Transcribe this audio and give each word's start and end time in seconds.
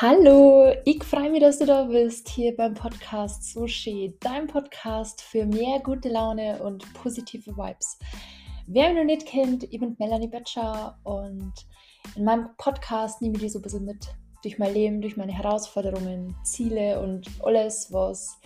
Hallo, 0.00 0.72
ich 0.84 1.02
freue 1.02 1.28
mich, 1.28 1.40
dass 1.40 1.58
du 1.58 1.66
da 1.66 1.82
bist 1.82 2.28
hier 2.28 2.54
beim 2.56 2.72
Podcast 2.72 3.52
Sushi, 3.52 4.16
dein 4.20 4.46
Podcast 4.46 5.20
für 5.20 5.44
mehr 5.44 5.80
gute 5.80 6.08
Laune 6.08 6.62
und 6.62 6.84
positive 6.94 7.56
Vibes. 7.56 7.98
Wer 8.68 8.90
mich 8.90 8.98
noch 8.98 9.04
nicht 9.04 9.26
kennt, 9.26 9.64
ich 9.64 9.80
bin 9.80 9.96
Melanie 9.98 10.28
Betscher 10.28 10.96
und 11.02 11.52
in 12.14 12.22
meinem 12.22 12.48
Podcast 12.58 13.20
nehme 13.20 13.34
ich 13.34 13.40
dich 13.40 13.52
so 13.52 13.58
ein 13.58 13.62
bisschen 13.62 13.86
mit 13.86 14.06
durch 14.44 14.56
mein 14.60 14.72
Leben, 14.72 15.00
durch 15.00 15.16
meine 15.16 15.32
Herausforderungen, 15.32 16.36
Ziele 16.44 17.00
und 17.00 17.28
alles, 17.42 17.92
was 17.92 18.38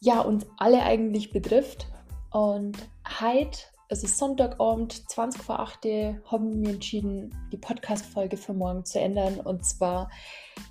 ja 0.00 0.22
uns 0.22 0.46
alle 0.56 0.82
eigentlich 0.84 1.32
betrifft. 1.32 1.86
Und 2.30 2.78
heute 3.20 3.58
es 3.88 4.02
ist 4.02 4.18
Sonntagabend, 4.18 5.08
20 5.10 5.42
vor 5.42 5.60
8 5.60 5.84
haben 6.26 6.62
wir 6.62 6.70
entschieden, 6.70 7.34
die 7.52 7.58
Podcast-Folge 7.58 8.36
für 8.36 8.54
morgen 8.54 8.84
zu 8.84 8.98
ändern. 8.98 9.40
Und 9.40 9.64
zwar 9.64 10.10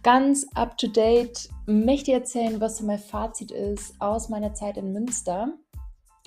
ganz 0.02 0.48
up 0.56 0.78
to 0.78 0.88
date 0.88 1.50
möchte 1.66 2.12
ich 2.12 2.18
erzählen, 2.18 2.60
was 2.60 2.78
so 2.78 2.86
mein 2.86 3.00
Fazit 3.00 3.52
ist 3.52 4.00
aus 4.00 4.30
meiner 4.30 4.54
Zeit 4.54 4.78
in 4.78 4.94
Münster. 4.94 5.54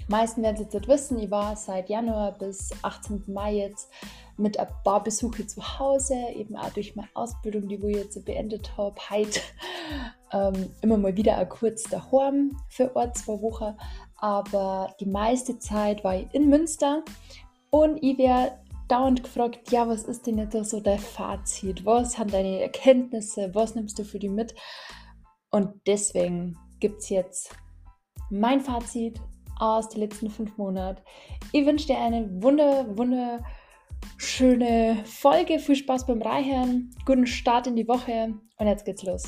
Meisten 0.09 0.43
werden 0.43 0.55
es 0.55 0.61
jetzt 0.61 0.75
nicht 0.75 0.87
wissen, 0.87 1.19
ich 1.19 1.33
war 1.33 1.57
seit 1.57 1.89
Januar 1.89 2.31
bis 2.31 2.71
18. 2.83 3.25
Mai 3.27 3.55
jetzt 3.55 3.91
mit 4.37 4.57
ein 4.61 4.69
paar 4.85 5.03
Besuche 5.03 5.47
zu 5.49 5.79
Hause, 5.81 6.15
eben 6.35 6.57
auch 6.57 6.71
durch 6.71 6.95
meine 6.95 7.09
Ausbildung, 7.15 7.67
die 7.67 7.75
ich 7.75 7.97
jetzt 7.97 8.25
beendet 8.25 8.77
habe, 8.77 8.95
heute 9.11 9.41
ähm, 10.33 10.71
immer 10.83 10.97
mal 10.97 11.17
wieder 11.17 11.39
auch 11.39 11.49
kurz 11.49 11.83
daheim 11.85 12.57
für 12.69 12.95
Ort, 12.95 13.19
zwei 13.19 13.41
Wochen 13.41 13.77
aber 14.19 14.95
die 15.01 15.07
meiste 15.07 15.59
Zeit 15.59 16.05
war 16.05 16.17
ich 16.17 16.27
in 16.33 16.49
Münster 16.49 17.03
und 17.71 18.03
ich 18.03 18.19
werde 18.19 18.59
dauernd 18.89 19.23
gefragt, 19.23 19.71
ja, 19.71 19.87
was 19.89 20.05
ist 20.05 20.27
denn 20.27 20.39
jetzt 20.39 20.71
so 20.71 20.81
dein 20.81 20.99
Fazit? 20.99 21.85
Was 21.85 22.13
sind 22.13 22.33
deine 22.33 22.61
Erkenntnisse? 22.61 23.55
Was 23.55 23.75
nimmst 23.75 23.99
du 23.99 24.05
für 24.05 24.19
die 24.19 24.29
mit? 24.29 24.55
Und 25.51 25.81
deswegen 25.87 26.57
gibt 26.81 27.03
es 27.03 27.09
jetzt 27.09 27.57
mein 28.31 28.61
Fazit 28.61 29.21
aus 29.59 29.89
den 29.89 30.01
letzten 30.01 30.31
fünf 30.31 30.57
Monaten. 30.57 31.03
Ich 31.53 31.67
wünsche 31.67 31.87
dir 31.87 31.99
eine 31.99 32.43
wunder, 32.43 32.87
wunderschöne 32.97 35.03
Folge. 35.05 35.59
Viel 35.59 35.77
Spaß 35.77 36.07
beim 36.07 36.23
Reichern, 36.23 36.91
guten 37.05 37.27
Start 37.27 37.67
in 37.67 37.77
die 37.77 37.89
Woche 37.89 38.35
und 38.59 38.67
jetzt 38.67 38.85
geht's 38.85 39.03
los. 39.03 39.25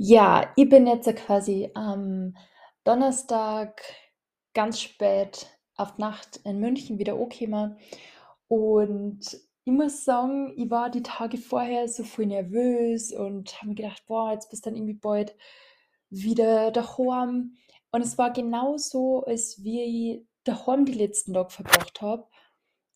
Ja, 0.00 0.52
ich 0.56 0.68
bin 0.68 0.86
jetzt 0.86 1.08
quasi 1.16 1.70
am 1.74 2.36
Donnerstag 2.84 3.82
ganz 4.54 4.80
spät 4.80 5.46
auf 5.76 5.96
die 5.96 6.00
Nacht 6.02 6.36
in 6.44 6.60
München 6.60 6.98
wieder 6.98 7.14
angekommen 7.14 7.76
und 8.48 9.20
ich 9.64 9.72
muss 9.72 10.04
sagen, 10.04 10.54
ich 10.56 10.70
war 10.70 10.90
die 10.90 11.02
Tage 11.02 11.36
vorher 11.38 11.88
so 11.88 12.04
voll 12.04 12.26
nervös 12.26 13.12
und 13.12 13.54
habe 13.58 13.68
mir 13.70 13.74
gedacht: 13.74 14.04
„Boah, 14.06 14.32
jetzt 14.32 14.50
bist 14.50 14.64
du 14.66 14.70
dann 14.70 14.76
irgendwie 14.76 14.94
bald 14.94 15.36
wieder 16.10 16.70
daheim.“ 16.70 17.54
Und 17.92 18.02
es 18.02 18.16
war 18.18 18.32
genauso, 18.32 19.24
als 19.24 19.62
wie 19.64 19.82
ich 20.20 20.26
daheim 20.44 20.84
die 20.86 20.92
letzten 20.94 21.34
Tage 21.34 21.50
verbracht 21.50 22.00
habe. 22.02 22.26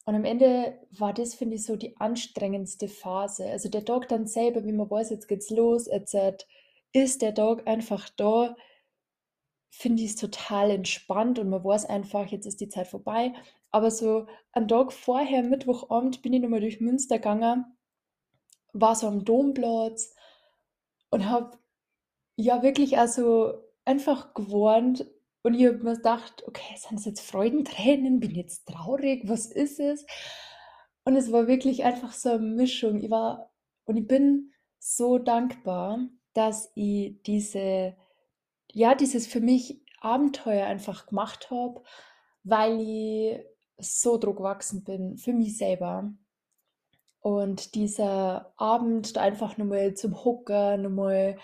Und 0.07 0.15
am 0.17 0.25
Ende 0.25 0.79
war 0.93 1.13
das, 1.15 1.35
finde 1.35 1.57
ich, 1.57 1.65
so 1.67 1.77
die 1.77 1.97
anstrengendste 1.99 2.89
Phase. 2.89 3.47
Also, 3.47 3.69
der 3.69 3.85
Tag 3.85 4.09
dann 4.09 4.27
selber, 4.27 4.65
wie 4.65 4.73
man 4.73 4.91
weiß, 4.91 5.11
jetzt 5.11 5.29
geht's 5.29 5.51
los, 5.51 5.87
jetzt 5.89 6.13
ist 6.93 7.23
der 7.23 7.35
Tag 7.35 7.67
einfach 7.67 8.09
da, 8.11 8.57
finde 9.71 10.03
ich 10.03 10.11
es 10.11 10.17
total 10.17 10.71
entspannt 10.71 11.39
und 11.39 11.49
man 11.49 11.65
weiß 11.65 11.87
einfach, 11.87 12.27
jetzt 12.27 12.47
ist 12.47 12.61
die 12.61 12.69
Zeit 12.69 12.89
vorbei. 12.89 13.33
Aber 13.71 13.91
so 13.91 14.27
einen 14.53 14.69
Tag 14.69 14.93
vorher, 14.93 15.43
Mittwochabend, 15.43 16.23
bin 16.23 16.35
ich 16.35 16.43
nochmal 16.43 16.61
durch 16.61 16.81
Münster 16.81 17.17
gegangen, 17.17 17.65
war 18.75 18.95
so 18.95 19.07
am 19.07 19.25
Domplatz 19.25 20.15
und 21.11 21.29
habe 21.29 21.59
ja 22.37 22.63
wirklich 22.63 22.99
also 22.99 23.55
einfach 23.85 24.35
gewarnt 24.35 25.07
und 25.43 25.55
ich 25.55 25.67
habe 25.67 25.79
mir 25.79 25.97
gedacht, 25.97 26.45
okay, 26.47 26.77
sind 26.77 26.99
das 26.99 27.05
jetzt 27.05 27.21
Freudentränen? 27.21 28.21
Bin 28.21 28.31
ich 28.31 28.37
jetzt 28.37 28.69
traurig? 28.69 29.29
Was 29.29 29.47
ist 29.47 29.81
es? 29.81 30.07
Und 31.05 31.17
es 31.17 31.33
war 31.33 31.49
wirklich 31.49 31.83
einfach 31.85 32.13
so 32.13 32.31
eine 32.31 32.39
Mischung. 32.39 33.01
Ich 33.01 33.11
war 33.11 33.51
und 33.85 33.97
ich 33.97 34.07
bin 34.07 34.53
so 34.79 35.19
dankbar, 35.19 36.09
dass 36.35 36.71
ich 36.75 37.23
diese 37.23 37.97
ja, 38.73 38.95
dieses 38.95 39.27
für 39.27 39.41
mich 39.41 39.81
Abenteuer 40.01 40.67
einfach 40.67 41.07
gemacht 41.07 41.51
habe, 41.51 41.83
weil 42.45 42.81
ich 42.81 43.45
so 43.79 44.19
Druck 44.19 44.39
gewachsen 44.39 44.85
bin 44.85 45.17
für 45.19 45.33
mich 45.33 45.57
selber. 45.57 46.13
Und 47.21 47.75
dieser 47.75 48.53
Abend 48.57 49.17
da 49.17 49.23
einfach 49.23 49.57
nochmal 49.57 49.95
zum 49.95 50.25
Hocker, 50.25 50.77
nochmal 50.77 51.39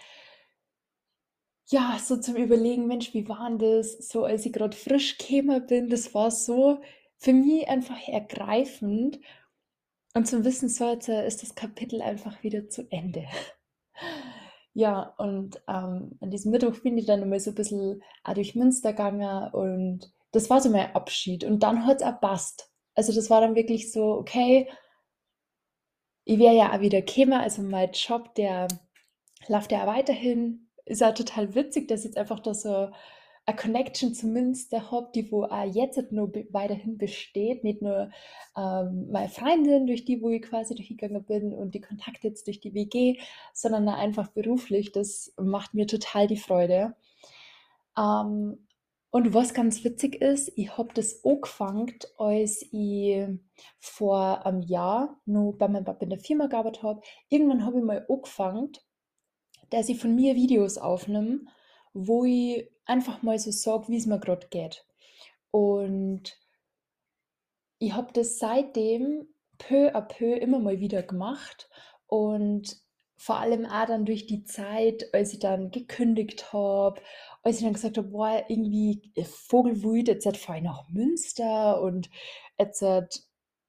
ja, 1.71 1.99
so 2.03 2.17
zum 2.17 2.37
Überlegen, 2.37 2.87
Mensch, 2.87 3.13
wie 3.15 3.29
war 3.29 3.49
denn 3.49 3.59
das? 3.59 4.09
So 4.09 4.25
als 4.25 4.47
ich 4.47 4.53
gerade 4.53 4.77
frisch 4.77 5.19
gekommen 5.19 5.67
bin, 5.67 5.89
das 5.89 6.15
war 6.15 6.31
so 6.31 6.81
für 7.19 7.33
mich 7.33 7.69
einfach 7.69 8.09
ergreifend. 8.09 9.21
Und 10.15 10.27
zum 10.27 10.45
Wissen, 10.45 10.69
so 10.69 10.91
jetzt 10.91 11.09
äh, 11.09 11.27
ist 11.27 11.43
das 11.43 11.55
Kapitel 11.55 12.01
einfach 12.01 12.43
wieder 12.43 12.69
zu 12.69 12.91
Ende. 12.91 13.27
Ja, 14.79 15.13
und, 15.19 15.61
ähm, 15.69 16.17
an 16.21 16.31
diesem 16.31 16.53
Mittwoch 16.53 16.79
bin 16.83 16.97
ich 16.99 17.07
dann 17.07 17.23
immer 17.23 17.41
so 17.41 17.51
ein 17.51 17.55
bisschen 17.57 18.01
auch 18.23 18.35
durch 18.35 18.55
Münster 18.55 18.93
gegangen 18.93 19.53
und 19.53 20.13
das 20.33 20.51
war 20.51 20.61
so 20.61 20.71
mein 20.71 20.95
Abschied 20.95 21.43
und 21.45 21.63
dann 21.65 21.85
hat 21.87 21.97
es 22.01 22.07
auch 22.07 22.21
passt. 22.21 22.71
Also, 22.95 23.13
das 23.13 23.29
war 23.31 23.41
dann 23.41 23.57
wirklich 23.57 23.91
so: 23.93 24.13
„Okay“ 24.19 24.69
ich 26.25 26.39
wäre 26.39 26.55
ja 26.55 26.73
auch 26.75 26.81
wieder 26.81 27.03
gekommen, 27.03 27.33
also 27.35 27.63
mein 27.63 27.91
Job, 27.93 28.35
der 28.35 28.69
läuft 29.49 29.73
ja 29.73 29.83
auch 29.83 29.89
weiterhin. 29.89 30.69
Ist 30.87 31.03
auch 31.05 31.15
total 31.15 31.55
witzig, 31.55 31.89
dass 31.89 32.05
jetzt 32.05 32.19
einfach 32.19 32.41
da 32.41 32.55
so 32.55 32.91
eine 33.49 33.57
Connection 33.57 34.13
zu 34.13 34.27
Münster 34.27 34.91
habe, 34.91 35.09
die 35.15 35.33
wo 35.33 35.45
auch 35.45 35.65
jetzt 35.65 36.13
noch 36.13 36.29
weiterhin 36.51 36.99
besteht. 36.99 37.65
Nicht 37.65 37.81
nur 37.81 38.11
ähm, 38.55 39.09
meine 39.11 39.31
Freundin, 39.31 39.87
durch 39.87 40.05
die 40.05 40.21
wo 40.21 40.29
ich 40.29 40.43
quasi 40.43 40.75
durchgegangen 40.75 41.25
bin 41.25 41.55
und 41.55 41.75
die 41.75 41.81
Kontakte 41.81 42.29
jetzt 42.29 42.47
durch 42.47 42.61
die 42.61 42.75
WG, 42.75 43.19
sondern 43.55 43.89
auch 43.89 43.97
einfach 43.97 44.29
beruflich. 44.29 44.93
Das 44.93 45.33
macht 45.39 45.73
mir 45.73 45.87
total 45.87 46.27
die 46.27 46.37
Freude. 46.37 46.95
Ähm, 47.97 48.67
und 49.11 49.33
was 49.33 49.55
ganz 49.55 49.83
witzig 49.83 50.17
ist, 50.17 50.53
ich 50.57 50.77
habe 50.77 50.93
das 50.93 51.25
angefangen, 51.25 51.95
als 52.19 52.61
ich 52.71 53.29
vor 53.79 54.45
einem 54.45 54.61
Jahr 54.61 55.19
noch 55.25 55.53
bei 55.53 55.69
meinem 55.69 55.87
Papa 55.87 56.05
in 56.05 56.11
der 56.11 56.21
Firma 56.21 56.49
gearbeitet 56.49 56.83
habe. 56.83 57.01
Irgendwann 57.31 57.65
habe 57.65 57.79
ich 57.79 57.85
mal 57.85 58.05
angefangen, 58.11 58.73
dass 59.71 59.89
ich 59.89 59.99
von 59.99 60.15
mir 60.15 60.35
Videos 60.35 60.77
aufnehme, 60.77 61.47
wo 61.95 62.25
ich 62.25 62.71
einfach 62.87 63.23
mal 63.23 63.39
so 63.39 63.51
sage, 63.51 63.89
wie 63.89 63.97
es 63.97 64.07
mir 64.07 64.19
gerade 64.19 64.49
geht. 64.49 64.87
Und 65.51 66.39
ich 67.79 67.93
habe 67.93 68.13
das 68.13 68.39
seitdem 68.39 69.29
peu 69.59 69.95
à 69.95 70.01
peu 70.03 70.35
immer 70.35 70.59
mal 70.59 70.81
wieder 70.81 71.03
gemacht 71.03 71.69
und 72.07 72.77
vor 73.17 73.39
allem 73.39 73.67
auch 73.67 73.87
dann 73.87 74.05
durch 74.05 74.27
die 74.27 74.45
Zeit, 74.45 75.13
als 75.13 75.33
ich 75.33 75.41
dann 75.41 75.71
gekündigt 75.73 76.53
habe, 76.53 77.01
als 77.43 77.57
ich 77.59 77.65
dann 77.65 77.73
gesagt 77.73 77.99
habe, 77.99 78.09
boah, 78.09 78.45
irgendwie 78.49 79.13
Vogelwut, 79.25 80.09
jetzt 80.09 80.37
fahre 80.39 80.59
ich 80.59 80.65
nach 80.65 80.89
Münster 80.89 81.83
und 81.83 82.09
jetzt 82.59 82.83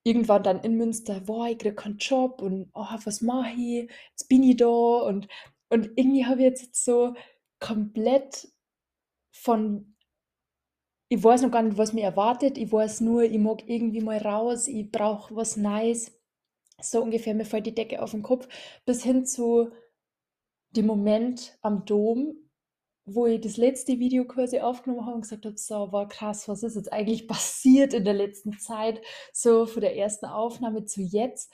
irgendwann 0.03 0.44
dann 0.44 0.59
in 0.62 0.75
Münster, 0.75 1.22
boah, 1.22 1.47
ich 1.47 1.57
kriege 1.57 1.75
keinen 1.75 1.97
Job 1.97 2.41
und 2.41 2.69
oh, 2.74 2.86
was 3.03 3.22
mache 3.22 3.51
ich? 3.53 3.91
Jetzt 4.12 4.28
bin 4.30 4.44
ich 4.44 4.57
da 4.57 4.68
und, 4.68 5.28
und 5.69 5.91
irgendwie 5.96 6.25
habe 6.25 6.41
ich 6.41 6.46
jetzt 6.46 6.84
so 6.86 7.16
komplett 7.59 8.47
von 9.31 9.95
ich 11.11 11.23
weiß 11.23 11.41
noch 11.41 11.51
gar 11.51 11.63
nicht, 11.63 11.77
was 11.77 11.94
mir 11.94 12.03
erwartet. 12.03 12.57
Ich 12.57 12.71
weiß 12.71 13.01
nur, 13.01 13.23
ich 13.23 13.39
mag 13.39 13.67
irgendwie 13.67 14.01
mal 14.01 14.19
raus, 14.19 14.67
ich 14.67 14.91
brauche 14.91 15.35
was 15.35 15.57
Neues. 15.57 16.15
So 16.79 17.01
ungefähr, 17.01 17.33
mir 17.33 17.45
fällt 17.45 17.65
die 17.65 17.73
Decke 17.73 18.01
auf 18.01 18.11
den 18.11 18.21
Kopf, 18.21 18.47
bis 18.85 19.03
hin 19.03 19.25
zu 19.25 19.71
dem 20.71 20.85
Moment 20.85 21.57
am 21.61 21.83
Dom, 21.85 22.35
wo 23.06 23.25
ich 23.25 23.41
das 23.41 23.57
letzte 23.57 23.97
Video 24.00 24.25
quasi 24.25 24.59
aufgenommen 24.59 25.05
habe 25.05 25.15
und 25.15 25.21
gesagt 25.21 25.45
habe, 25.45 25.57
so, 25.57 25.91
war 25.91 26.07
krass, 26.07 26.47
was 26.47 26.62
ist 26.62 26.75
jetzt 26.75 26.94
eigentlich 26.94 27.27
passiert 27.27 27.94
in 27.95 28.05
der 28.05 28.13
letzten 28.13 28.59
Zeit, 28.59 29.01
so 29.33 29.65
von 29.65 29.81
der 29.81 29.97
ersten 29.97 30.27
Aufnahme 30.27 30.85
zu 30.85 31.01
jetzt. 31.01 31.51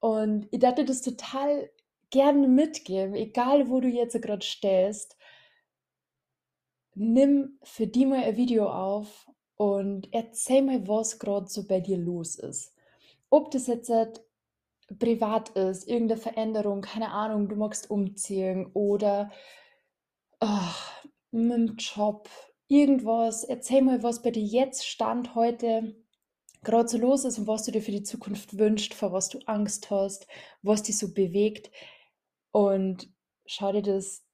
Und 0.00 0.48
ich 0.50 0.60
dachte 0.60 0.84
das 0.86 1.02
total 1.02 1.70
gerne 2.10 2.48
mitgeben, 2.48 3.14
egal 3.14 3.68
wo 3.68 3.80
du 3.80 3.88
jetzt 3.88 4.20
gerade 4.22 4.44
stehst 4.44 5.16
nimm 6.94 7.58
für 7.62 7.86
die 7.86 8.06
mal 8.06 8.22
ein 8.22 8.36
Video 8.36 8.68
auf 8.68 9.28
und 9.56 10.12
erzähl 10.12 10.62
mal, 10.62 10.86
was 10.88 11.18
gerade 11.18 11.46
so 11.48 11.66
bei 11.66 11.80
dir 11.80 11.98
los 11.98 12.36
ist. 12.36 12.74
Ob 13.30 13.50
das 13.50 13.66
jetzt 13.66 13.90
halt 13.90 14.24
privat 14.98 15.50
ist, 15.50 15.88
irgendeine 15.88 16.20
Veränderung, 16.20 16.82
keine 16.82 17.10
Ahnung, 17.10 17.48
du 17.48 17.56
magst 17.56 17.90
umziehen 17.90 18.70
oder 18.74 19.30
oh, 20.40 20.46
mit 21.30 21.52
dem 21.52 21.76
Job, 21.76 22.28
irgendwas. 22.68 23.44
Erzähl 23.44 23.82
mal, 23.82 24.02
was 24.02 24.22
bei 24.22 24.30
dir 24.30 24.42
jetzt 24.42 24.86
stand 24.86 25.34
heute 25.34 25.94
gerade 26.62 26.88
so 26.88 26.98
los 26.98 27.24
ist 27.24 27.38
und 27.38 27.46
was 27.46 27.64
du 27.64 27.72
dir 27.72 27.82
für 27.82 27.92
die 27.92 28.02
Zukunft 28.02 28.58
wünschst, 28.58 28.94
vor 28.94 29.12
was 29.12 29.28
du 29.28 29.38
Angst 29.46 29.90
hast, 29.90 30.26
was 30.62 30.82
dich 30.82 30.98
so 30.98 31.12
bewegt. 31.12 31.70
Und 32.52 33.12
schau 33.46 33.72
dir 33.72 33.82
das 33.82 34.24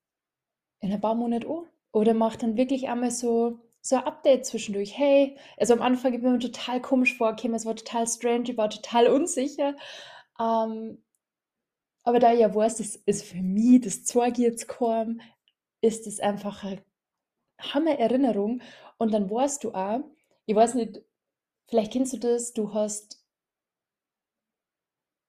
in 0.81 0.93
ein 0.93 1.01
paar 1.01 1.15
Monaten 1.15 1.51
an. 1.51 1.67
Oder 1.93 2.15
mach 2.15 2.37
dann 2.37 2.57
wirklich 2.57 2.89
einmal 2.89 3.11
so, 3.11 3.61
so 3.81 3.97
ein 3.97 4.05
Update 4.05 4.47
zwischendurch. 4.47 4.97
Hey, 4.97 5.37
also 5.57 5.75
am 5.75 5.83
Anfang 5.83 6.15
ich 6.15 6.21
bin 6.23 6.33
mir 6.33 6.39
total 6.39 6.81
komisch 6.81 7.17
vorgekommen, 7.17 7.57
es 7.57 7.67
war 7.67 7.75
total 7.77 8.07
strange, 8.07 8.51
ich 8.51 8.57
war 8.57 8.71
total 8.71 9.09
unsicher. 9.09 9.77
Ähm, 10.39 11.03
aber 12.03 12.19
da 12.19 12.33
ich 12.33 12.41
ja 12.41 12.55
weiß, 12.55 12.79
das 12.79 12.97
ist 12.97 13.25
für 13.25 13.43
mich 13.43 13.83
das 13.83 14.05
Zeug 14.05 14.39
jetzt 14.39 14.69
gekommen, 14.69 15.23
ist 15.81 16.07
es 16.07 16.21
einfach 16.21 16.65
eine 16.65 16.83
Hammer-Erinnerung. 17.61 18.63
Und 18.99 19.13
dann 19.13 19.31
weißt 19.31 19.65
du 19.65 19.73
auch, 19.73 20.01
ich 20.47 20.55
weiß 20.55 20.75
nicht, 20.75 21.03
vielleicht 21.69 21.93
kennst 21.93 22.13
du 22.13 22.19
das, 22.19 22.53
du 22.53 22.75
hast, 22.75 23.25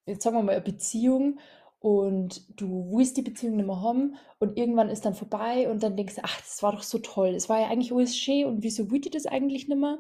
jetzt 0.06 0.24
sagen 0.24 0.38
wir 0.38 0.44
mal, 0.44 0.54
eine 0.54 0.62
Beziehung 0.62 1.40
und 1.82 2.62
du 2.62 2.92
willst 2.92 3.18
die 3.18 3.24
Beziehung 3.24 3.56
nicht 3.56 3.66
mehr 3.66 3.82
haben 3.82 4.16
und 4.40 4.56
irgendwann 4.56 4.90
ist 4.90 5.04
dann 5.04 5.16
vorbei 5.16 5.70
und 5.70 5.82
dann 5.82 5.98
denkst 5.98 6.16
du, 6.16 6.22
ach, 6.24 6.40
das 6.40 6.62
war 6.62 6.74
doch 6.74 6.84
so 6.84 7.00
toll, 7.00 7.30
es 7.30 7.50
war 7.50 7.60
ja 7.60 7.68
eigentlich 7.68 7.92
alles 7.92 8.16
schön 8.16 8.46
und 8.46 8.64
wieso 8.64 8.92
wollt 8.92 9.06
ihr 9.06 9.12
das 9.12 9.26
eigentlich 9.26 9.68
nicht 9.68 9.80
mehr? 9.80 9.98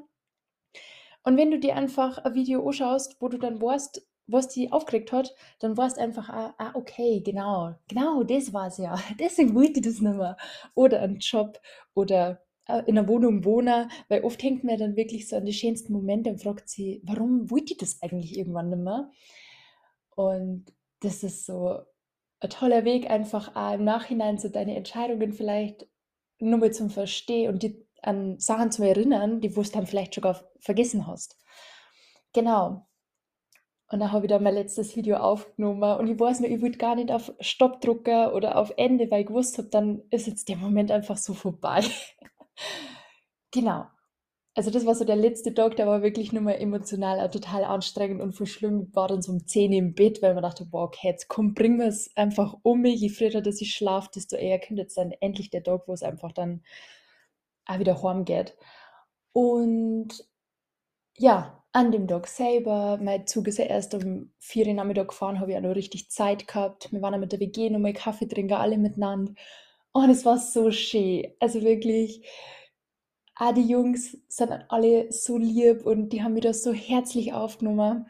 Und 1.24 1.38
wenn 1.38 1.50
du 1.50 1.60
dir 1.60 1.75
einfach 1.75 2.19
ein 2.19 2.36
Video 2.36 2.66
anschaust, 2.68 3.18
wo 3.19 3.30
du 3.30 3.38
dann 3.38 3.60
weißt, 3.62 4.07
was 4.28 4.48
die 4.48 4.72
aufgeregt 4.72 5.12
hat, 5.12 5.36
dann 5.60 5.75
weißt 5.75 5.98
du 5.98 6.01
einfach, 6.01 6.30
ah, 6.30 6.54
ah, 6.60 6.72
okay, 6.75 7.22
genau, 7.22 7.74
genau, 7.88 8.24
das 8.24 8.54
war's 8.54 8.78
ja. 8.78 9.00
Deswegen 9.19 9.56
wollte 9.56 9.80
ich 9.80 9.86
das 9.86 10.01
nicht 10.01 10.16
mehr. 10.16 10.38
Oder 10.75 11.01
einen 11.01 11.18
Job 11.18 11.60
oder 11.95 12.42
äh, 12.68 12.83
in 12.86 12.98
einer 12.98 13.07
Wohnung 13.07 13.44
wohnen, 13.44 13.89
weil 14.07 14.24
oft 14.24 14.42
hängt 14.44 14.63
man 14.63 14.78
dann 14.78 14.95
wirklich 14.95 15.28
so 15.28 15.36
an 15.36 15.45
die 15.45 15.54
schönsten 15.54 15.94
Momente 15.94 16.30
und 16.30 16.42
fragt 16.42 16.69
sie, 16.69 17.01
warum 17.04 17.50
wollte 17.50 17.74
ich 17.74 17.78
das 17.78 18.01
eigentlich 18.01 18.38
irgendwann 18.38 18.69
nicht 18.69 18.83
mehr? 18.83 19.10
Und 20.16 20.66
das 21.01 21.24
ist 21.24 21.45
so 21.45 21.81
ein 22.39 22.50
toller 22.50 22.86
Weg, 22.86 23.09
einfach 23.09 23.56
auch 23.56 23.74
im 23.74 23.83
Nachhinein 23.83 24.38
so 24.38 24.50
deine 24.50 24.75
Entscheidungen 24.75 25.33
vielleicht 25.33 25.88
nur 26.39 26.57
mal 26.57 26.71
zum 26.71 26.89
Verstehen 26.89 27.51
und 27.51 27.63
die 27.63 27.86
an 28.01 28.39
Sachen 28.39 28.71
zu 28.71 28.83
erinnern, 28.83 29.42
die 29.42 29.53
du 29.53 29.62
dann 29.62 29.86
vielleicht 29.86 30.15
schon 30.15 30.24
gar 30.24 30.44
vergessen 30.59 31.06
hast. 31.06 31.38
Genau. 32.33 32.88
Und 33.92 34.00
dann 34.00 34.12
habe 34.12 34.25
ich 34.25 34.30
da 34.30 34.39
mein 34.39 34.56
letztes 34.56 34.95
Video 34.95 35.18
aufgenommen 35.18 36.00
und 36.00 36.07
ich 36.07 36.19
weiß 36.19 36.39
nur, 36.39 36.50
ich 36.50 36.62
wollte 36.62 36.77
gar 36.77 36.95
nicht 36.95 37.12
auf 37.12 37.33
Stopp 37.42 37.81
drucken 37.81 38.27
oder 38.31 38.57
auf 38.57 38.74
Ende, 38.77 39.12
weil 39.12 39.21
ich 39.21 39.27
gewusst 39.27 39.57
habe, 39.57 39.68
dann 39.68 40.01
ist 40.09 40.27
jetzt 40.27 40.47
der 40.47 40.56
Moment 40.56 40.92
einfach 40.92 41.18
so 41.18 41.33
vorbei. 41.33 41.83
genau. 43.51 43.86
Also 44.61 44.69
das 44.69 44.85
war 44.85 44.93
so 44.93 45.05
der 45.05 45.15
letzte 45.15 45.55
Tag, 45.55 45.75
der 45.75 45.87
war 45.87 46.03
wirklich 46.03 46.33
nur 46.33 46.43
mal 46.43 46.51
emotional 46.51 47.19
auch 47.19 47.31
total 47.31 47.63
anstrengend 47.63 48.21
und 48.21 48.33
voll 48.33 48.45
schlimm. 48.45 48.85
Ich 48.87 48.95
war 48.95 49.07
dann 49.07 49.23
so 49.23 49.31
um 49.31 49.47
10 49.47 49.73
im 49.73 49.95
Bett, 49.95 50.21
weil 50.21 50.35
man 50.35 50.43
dachte, 50.43 50.65
boah, 50.65 50.83
okay, 50.83 51.07
jetzt 51.07 51.27
komm, 51.29 51.55
bring 51.55 51.79
wir 51.79 51.87
es 51.87 52.15
einfach 52.15 52.55
um 52.61 52.81
mich. 52.81 53.01
Je 53.01 53.09
früher, 53.09 53.41
dass 53.41 53.59
ich 53.59 53.73
schlafe, 53.73 54.11
desto 54.13 54.35
eher 54.35 54.59
könnte 54.59 54.83
jetzt 54.83 54.99
dann 54.99 55.13
endlich 55.19 55.49
der 55.49 55.63
Tag, 55.63 55.87
wo 55.87 55.93
es 55.93 56.03
einfach 56.03 56.31
dann 56.31 56.61
auch 57.65 57.79
wieder 57.79 58.03
heim 58.03 58.23
geht. 58.23 58.55
Und 59.33 60.09
ja, 61.17 61.63
an 61.71 61.91
dem 61.91 62.07
Tag 62.07 62.27
selber, 62.27 62.99
mein 63.01 63.25
Zug 63.25 63.47
ist 63.47 63.57
ja 63.57 63.65
erst 63.65 63.95
um 63.95 64.31
4 64.37 64.67
Uhr 64.67 64.73
Nachmittag 64.75 65.07
gefahren, 65.07 65.39
habe 65.39 65.49
ich 65.49 65.57
auch 65.57 65.61
noch 65.61 65.73
richtig 65.73 66.11
Zeit 66.11 66.47
gehabt. 66.47 66.91
Wir 66.91 67.01
waren 67.01 67.13
ja 67.13 67.19
mit 67.19 67.31
der 67.31 67.39
WG 67.39 67.71
nochmal 67.71 67.93
Kaffee 67.93 68.27
trinken, 68.27 68.53
alle 68.53 68.77
miteinander. 68.77 69.33
Und 69.91 70.11
es 70.11 70.23
war 70.23 70.37
so 70.37 70.69
schön. 70.69 71.33
Also 71.39 71.63
wirklich, 71.63 72.21
auch 73.36 73.54
die 73.54 73.68
Jungs 73.68 74.18
sind 74.28 74.51
alle 74.69 75.12
so 75.12 75.38
lieb 75.38 75.86
und 75.86 76.10
die 76.10 76.24
haben 76.24 76.33
mich 76.33 76.44
da 76.44 76.54
so 76.54 76.74
herzlich 76.74 77.33
aufgenommen. 77.33 78.10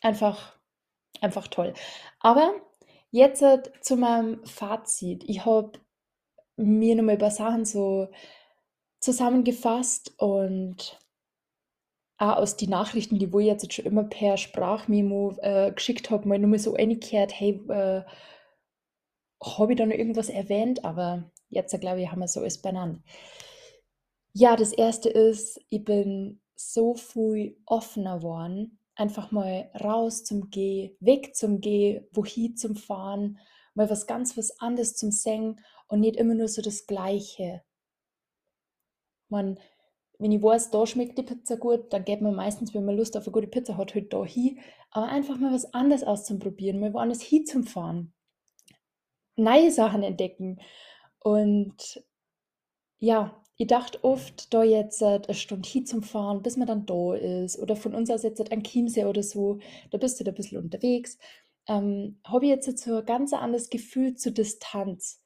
Einfach, 0.00 0.56
einfach 1.20 1.48
toll. 1.48 1.74
Aber 2.20 2.54
jetzt 3.10 3.44
zu 3.82 3.96
meinem 3.96 4.44
Fazit. 4.46 5.24
Ich 5.28 5.44
habe 5.44 5.72
mir 6.56 6.96
nochmal 6.96 7.16
ein 7.16 7.18
paar 7.18 7.30
Sachen 7.30 7.64
so 7.64 8.08
zusammengefasst 9.00 10.14
und 10.18 10.98
auch 12.18 12.36
aus 12.36 12.56
den 12.56 12.70
Nachrichten, 12.70 13.18
die 13.18 13.26
ich 13.26 13.46
jetzt 13.46 13.72
schon 13.72 13.84
immer 13.84 14.04
per 14.04 14.36
Sprachmemo 14.36 15.36
äh, 15.42 15.72
geschickt 15.72 16.10
habe, 16.10 16.28
mal 16.28 16.38
nochmal 16.38 16.60
so 16.60 16.74
eingekehrt, 16.74 17.32
hey, 17.38 17.60
äh, 17.68 18.02
habe 19.44 19.72
ich 19.72 19.78
da 19.78 19.86
noch 19.86 19.96
irgendwas 19.96 20.28
erwähnt, 20.28 20.84
aber 20.84 21.24
jetzt, 21.48 21.78
glaube 21.80 22.00
ich, 22.00 22.10
haben 22.10 22.20
wir 22.20 22.28
so 22.28 22.40
alles 22.40 22.62
benannt. 22.62 23.02
Ja, 24.34 24.56
das 24.56 24.72
erste 24.72 25.08
ist, 25.08 25.60
ich 25.68 25.84
bin 25.84 26.40
so 26.54 26.94
viel 26.94 27.56
offener 27.66 28.18
geworden, 28.18 28.78
einfach 28.94 29.30
mal 29.30 29.70
raus 29.82 30.24
zum 30.24 30.50
Gehen, 30.50 30.96
weg 31.00 31.34
zum 31.34 31.60
Gehen, 31.60 32.06
wohin 32.12 32.56
zum 32.56 32.76
Fahren, 32.76 33.38
mal 33.74 33.88
was 33.90 34.06
ganz 34.06 34.36
was 34.36 34.58
anderes 34.60 34.94
zum 34.96 35.10
Singen 35.10 35.60
und 35.88 36.00
nicht 36.00 36.16
immer 36.16 36.34
nur 36.34 36.48
so 36.48 36.62
das 36.62 36.86
Gleiche. 36.86 37.62
Man, 39.30 39.58
wenn 40.18 40.30
ich 40.30 40.40
weiß, 40.42 40.70
da 40.70 40.86
schmeckt 40.86 41.18
die 41.18 41.24
Pizza 41.24 41.56
gut, 41.56 41.92
dann 41.92 42.04
geht 42.04 42.20
man 42.20 42.34
meistens, 42.36 42.72
wenn 42.72 42.84
man 42.84 42.96
Lust 42.96 43.16
auf 43.16 43.24
eine 43.26 43.32
gute 43.32 43.48
Pizza 43.48 43.76
hat, 43.76 43.94
halt 43.94 44.12
da 44.12 44.24
hin. 44.24 44.60
Aber 44.92 45.06
einfach 45.08 45.38
mal 45.38 45.52
was 45.52 45.74
anderes 45.74 46.04
auszuprobieren, 46.04 46.78
mal 46.80 46.94
woanders 46.94 47.20
hinzufahren. 47.22 48.12
Neue 49.36 49.70
Sachen 49.70 50.02
entdecken. 50.02 50.58
Und 51.18 52.02
ja, 53.00 53.41
ich 53.62 53.68
dachte 53.68 54.02
oft, 54.02 54.52
da 54.52 54.64
jetzt 54.64 55.04
eine 55.04 55.22
Stunde 55.34 55.68
hinzufahren, 55.68 56.42
bis 56.42 56.56
man 56.56 56.66
dann 56.66 56.84
da 56.84 57.14
ist. 57.14 57.60
Oder 57.60 57.76
von 57.76 57.94
uns 57.94 58.10
aus 58.10 58.24
jetzt 58.24 58.50
ein 58.50 58.64
Chiemsee 58.64 59.04
oder 59.04 59.22
so, 59.22 59.60
da 59.92 59.98
bist 59.98 60.18
du 60.18 60.24
da 60.24 60.32
ein 60.32 60.34
bisschen 60.34 60.58
unterwegs. 60.58 61.16
Ähm, 61.68 62.18
habe 62.24 62.46
ich 62.46 62.50
jetzt 62.50 62.76
so 62.80 62.96
ein 62.96 63.06
ganz 63.06 63.32
anderes 63.32 63.70
Gefühl 63.70 64.16
zur 64.16 64.32
Distanz, 64.32 65.22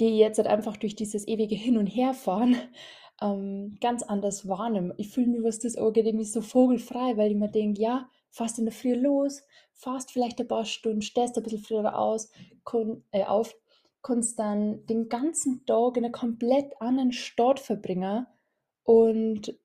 die 0.00 0.06
ich 0.06 0.20
jetzt 0.20 0.40
einfach 0.40 0.78
durch 0.78 0.96
dieses 0.96 1.28
ewige 1.28 1.54
Hin- 1.54 1.76
und 1.76 1.86
Herfahren 1.86 2.56
ähm, 3.20 3.76
ganz 3.78 4.02
anders 4.02 4.48
wahrnehme. 4.48 4.94
Ich 4.96 5.10
fühle 5.10 5.26
mich, 5.26 5.42
was 5.42 5.58
das 5.58 5.74
irgendwie 5.74 6.24
so 6.24 6.40
vogelfrei, 6.40 7.18
weil 7.18 7.32
ich 7.32 7.36
mir 7.36 7.50
denke, 7.50 7.82
ja, 7.82 8.08
fast 8.30 8.58
in 8.58 8.64
der 8.64 8.72
Früh 8.72 8.94
los, 8.94 9.42
fast 9.74 10.12
vielleicht 10.12 10.40
ein 10.40 10.48
paar 10.48 10.64
Stunden, 10.64 11.02
stehst 11.02 11.36
ein 11.36 11.42
bisschen 11.42 11.60
früher 11.62 11.98
aus, 11.98 12.30
kon, 12.62 13.04
äh, 13.10 13.24
auf, 13.24 13.54
kannst 14.04 14.38
dann 14.38 14.86
den 14.86 15.08
ganzen 15.08 15.66
Tag 15.66 15.96
in 15.96 16.04
einer 16.04 16.12
komplett 16.12 16.80
anderen 16.80 17.10
Stadt 17.10 17.58
verbringen 17.58 18.26
und 18.84 19.58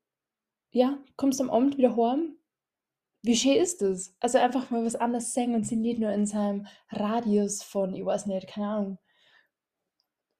ja, 0.71 0.97
kommst 1.17 1.41
am 1.41 1.49
Abend 1.51 1.77
wieder 1.77 1.95
heim. 1.95 2.37
Wie 3.21 3.35
schön 3.35 3.57
ist 3.57 3.81
das? 3.81 4.15
Also 4.21 4.37
einfach 4.37 4.71
mal 4.71 4.85
was 4.85 4.95
anderes 4.95 5.33
singen 5.33 5.55
und 5.55 5.65
sie 5.65 5.75
nicht 5.75 5.99
nur 5.99 6.11
in 6.11 6.25
seinem 6.25 6.67
Radius 6.89 7.61
von, 7.61 7.93
ich 7.93 8.05
weiß 8.05 8.27
nicht, 8.27 8.47
keine 8.47 8.67
Ahnung, 8.67 8.97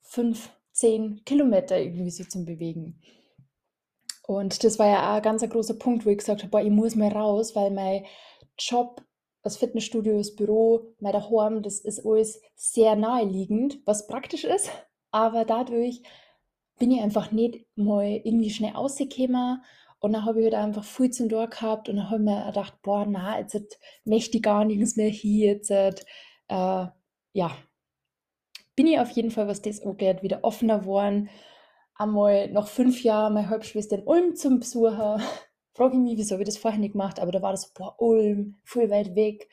fünf, 0.02 0.50
zehn 0.72 1.22
Kilometer 1.26 1.78
irgendwie 1.78 2.10
so 2.10 2.24
zum 2.24 2.46
Bewegen. 2.46 3.02
Und 4.26 4.64
das 4.64 4.80
war 4.80 4.88
ja 4.88 5.12
auch 5.12 5.18
ein 5.18 5.22
ganz 5.24 5.42
großer 5.42 5.74
Punkt, 5.74 6.06
wo 6.06 6.10
ich 6.10 6.20
gesagt 6.20 6.42
habe, 6.42 6.52
boah, 6.52 6.62
ich 6.62 6.70
muss 6.70 6.96
mal 6.96 7.12
raus, 7.12 7.54
weil 7.56 7.72
mein 7.72 8.06
Job, 8.58 9.04
das 9.42 9.58
Fitnessstudio, 9.58 10.18
das 10.18 10.36
Büro, 10.36 10.94
mein 11.00 11.14
Daheim, 11.14 11.62
das 11.62 11.80
ist 11.80 12.06
alles 12.06 12.42
sehr 12.56 12.96
naheliegend, 12.96 13.80
was 13.86 14.08
praktisch 14.08 14.44
ist. 14.44 14.70
Aber 15.12 15.46
dadurch 15.46 16.02
bin 16.78 16.92
ich 16.92 17.02
einfach 17.02 17.32
nicht 17.32 17.66
mal 17.76 18.06
irgendwie 18.24 18.50
schnell 18.50 18.72
rausgekommen. 18.72 19.64
Und 20.00 20.14
dann 20.14 20.26
habe 20.26 20.40
ich 20.40 20.46
halt 20.46 20.56
einfach 20.56 20.84
viel 20.84 21.10
zum 21.12 21.28
Tor 21.28 21.48
gehabt 21.48 21.90
und 21.90 21.98
dann 21.98 22.10
habe 22.10 22.22
ich 22.22 22.26
mir 22.26 22.46
gedacht, 22.46 22.82
boah, 22.82 23.06
na, 23.06 23.38
jetzt 23.40 23.80
möchte 24.06 24.38
ich 24.38 24.44
gar 24.44 24.64
nichts 24.64 24.96
mehr 24.96 25.10
hier, 25.10 25.54
jetzt, 25.54 25.72
äh, 25.72 25.92
ja, 26.48 27.52
bin 28.78 28.88
ich 28.88 28.98
auf 28.98 29.12
jeden 29.12 29.30
Fall, 29.30 29.48
was 29.50 29.62
das 29.62 29.82
angeht, 29.82 30.24
wieder 30.24 30.44
offener 30.46 30.80
geworden. 30.80 31.30
Einmal 31.96 32.50
nach 32.50 32.68
fünf 32.70 33.04
Jahren 33.04 33.34
meine 33.34 33.50
Halbschwester 33.50 33.98
in 33.98 34.08
Ulm 34.08 34.36
zum 34.36 34.62
Besuchen. 34.62 35.22
Frage 35.80 35.96
ich 35.96 36.02
mich, 36.02 36.18
wieso 36.18 36.34
habe 36.34 36.44
ich 36.44 36.50
das 36.50 36.58
vorher 36.58 36.78
nicht 36.78 36.92
gemacht, 36.92 37.22
aber 37.22 37.32
da 37.32 37.42
war 37.42 37.52
das 37.52 37.62
so, 37.62 37.70
boah, 37.74 37.96
Ulm, 38.00 38.58
voll 38.66 38.90
weit 38.90 39.16
weg. 39.16 39.50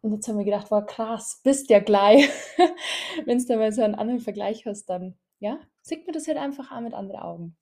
Und 0.00 0.14
jetzt 0.14 0.26
haben 0.26 0.38
wir 0.38 0.44
gedacht, 0.46 0.70
war 0.70 0.86
krass, 0.86 1.40
bist 1.44 1.68
ja 1.68 1.78
gleich. 1.78 2.26
Wenn 3.26 3.38
du 3.38 3.44
da 3.44 3.56
mal 3.56 3.70
so 3.70 3.82
einen 3.82 3.94
anderen 3.94 4.20
Vergleich 4.20 4.64
hast, 4.64 4.86
dann, 4.86 5.18
ja, 5.40 5.58
sieht 5.82 6.06
mir 6.06 6.14
das 6.14 6.26
halt 6.26 6.38
einfach 6.38 6.72
auch 6.72 6.80
mit 6.80 6.94
anderen 6.94 7.20
Augen. 7.20 7.56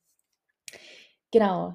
Genau. 1.32 1.74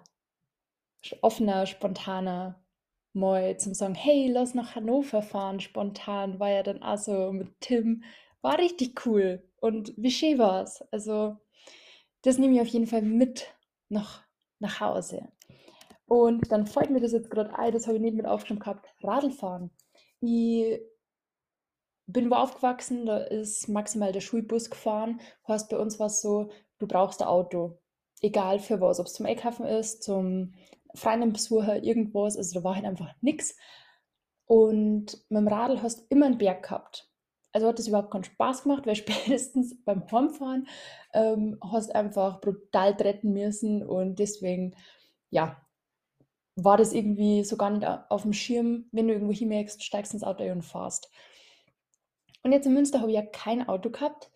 Offener, 1.21 1.65
spontaner, 1.65 2.63
mal 3.11 3.57
zum 3.57 3.73
sagen, 3.73 3.95
hey, 3.95 4.29
lass 4.31 4.53
nach 4.53 4.75
Hannover 4.75 5.21
fahren, 5.21 5.59
spontan, 5.59 6.39
war 6.39 6.49
ja 6.49 6.63
dann 6.63 6.81
auch 6.81 6.97
so 6.97 7.33
mit 7.33 7.59
Tim 7.59 8.03
war 8.41 8.57
richtig 8.57 9.05
cool 9.05 9.43
und 9.59 9.93
wie 9.97 10.11
schön 10.11 10.37
war 10.37 10.63
es. 10.63 10.81
Also, 10.91 11.37
das 12.23 12.37
nehme 12.37 12.55
ich 12.55 12.61
auf 12.61 12.67
jeden 12.67 12.87
Fall 12.87 13.01
mit 13.01 13.53
nach, 13.89 14.23
nach 14.59 14.79
Hause. 14.79 15.27
Und 16.11 16.51
dann 16.51 16.67
fällt 16.67 16.89
mir 16.89 16.99
das 16.99 17.13
jetzt 17.13 17.31
gerade 17.31 17.57
ein, 17.57 17.71
das 17.71 17.87
habe 17.87 17.95
ich 17.95 18.01
nicht 18.01 18.17
mit 18.17 18.25
aufgeschrieben 18.25 18.59
gehabt, 18.59 18.85
Radlfahren. 19.01 19.71
Ich 20.19 20.81
bin 22.05 22.29
wo 22.29 22.35
aufgewachsen, 22.35 23.05
da 23.05 23.19
ist 23.19 23.69
maximal 23.69 24.11
der 24.11 24.19
Schulbus 24.19 24.69
gefahren. 24.69 25.21
Heißt, 25.47 25.69
bei 25.69 25.77
uns 25.77 25.99
war 25.99 26.07
es 26.07 26.19
so, 26.21 26.49
du 26.79 26.87
brauchst 26.87 27.21
ein 27.21 27.29
Auto. 27.29 27.79
Egal 28.19 28.59
für 28.59 28.81
was, 28.81 28.99
ob 28.99 29.05
es 29.05 29.13
zum 29.13 29.25
Einkaufen 29.25 29.65
ist, 29.65 30.03
zum 30.03 30.53
Freundinnenbesucher, 30.95 31.81
irgendwas. 31.81 32.35
Also 32.35 32.59
da 32.59 32.65
war 32.65 32.75
halt 32.75 32.83
einfach 32.83 33.13
nichts. 33.21 33.55
Und 34.43 35.13
mit 35.29 35.39
dem 35.39 35.47
Radl 35.47 35.81
hast 35.81 36.01
du 36.01 36.05
immer 36.09 36.25
einen 36.25 36.37
Berg 36.37 36.63
gehabt. 36.63 37.09
Also 37.53 37.69
hat 37.69 37.79
das 37.79 37.87
überhaupt 37.87 38.11
keinen 38.11 38.25
Spaß 38.25 38.63
gemacht, 38.63 38.85
weil 38.85 38.95
spätestens 38.97 39.81
beim 39.85 40.03
Heimfahren 40.11 40.67
ähm, 41.13 41.57
hast 41.63 41.95
einfach 41.95 42.41
brutal 42.41 42.97
treten 42.97 43.31
müssen 43.31 43.81
und 43.81 44.19
deswegen, 44.19 44.75
ja, 45.29 45.60
war 46.55 46.77
das 46.77 46.93
irgendwie 46.93 47.43
so 47.43 47.57
gar 47.57 47.69
nicht 47.69 47.85
auf 48.09 48.23
dem 48.23 48.33
Schirm, 48.33 48.85
wenn 48.91 49.07
du 49.07 49.13
irgendwo 49.13 49.33
hinmerkst, 49.33 49.83
steigst 49.83 50.13
ins 50.13 50.23
Auto 50.23 50.43
und 50.43 50.63
fahrst. 50.63 51.09
Und 52.43 52.51
jetzt 52.51 52.65
in 52.65 52.73
Münster 52.73 52.99
habe 52.99 53.11
ich 53.11 53.15
ja 53.15 53.25
kein 53.25 53.67
Auto 53.67 53.89
gehabt. 53.89 54.31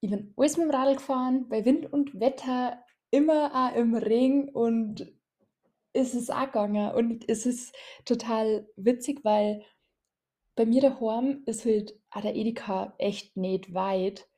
Ich 0.00 0.10
bin 0.10 0.32
alles 0.36 0.56
mit 0.56 0.66
dem 0.66 0.74
Radl 0.74 0.96
gefahren, 0.96 1.48
bei 1.48 1.64
Wind 1.64 1.92
und 1.92 2.18
Wetter, 2.18 2.82
immer 3.10 3.52
auch 3.54 3.76
im 3.76 3.94
Regen 3.94 4.48
und 4.48 5.12
ist 5.92 6.14
es 6.14 6.30
auch 6.30 6.46
gegangen. 6.46 6.92
Und 6.92 7.28
es 7.28 7.46
ist 7.46 7.74
total 8.04 8.68
witzig, 8.76 9.24
weil 9.24 9.64
bei 10.56 10.64
mir 10.66 10.80
daheim 10.80 11.42
ist 11.46 11.64
halt 11.64 11.98
auch 12.10 12.22
der 12.22 12.34
Edeka 12.34 12.94
echt 12.98 13.36
nicht 13.36 13.74
weit. 13.74 14.28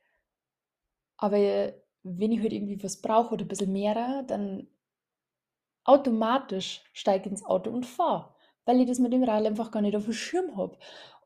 Aber 1.17 1.37
wenn 2.03 2.31
ich 2.31 2.41
halt 2.41 2.53
irgendwie 2.53 2.83
was 2.83 3.01
brauche 3.01 3.33
oder 3.33 3.45
ein 3.45 3.47
bisschen 3.47 3.71
mehr, 3.71 4.23
dann 4.23 4.67
automatisch 5.85 6.83
steige 6.93 7.29
ins 7.29 7.43
Auto 7.43 7.69
und 7.69 7.85
fahre, 7.85 8.33
weil 8.65 8.79
ich 8.81 8.87
das 8.87 8.99
mit 8.99 9.13
dem 9.13 9.23
Radl 9.23 9.47
einfach 9.47 9.71
gar 9.71 9.81
nicht 9.81 9.95
auf 9.95 10.05
dem 10.05 10.13
Schirm 10.13 10.55
habe. 10.57 10.77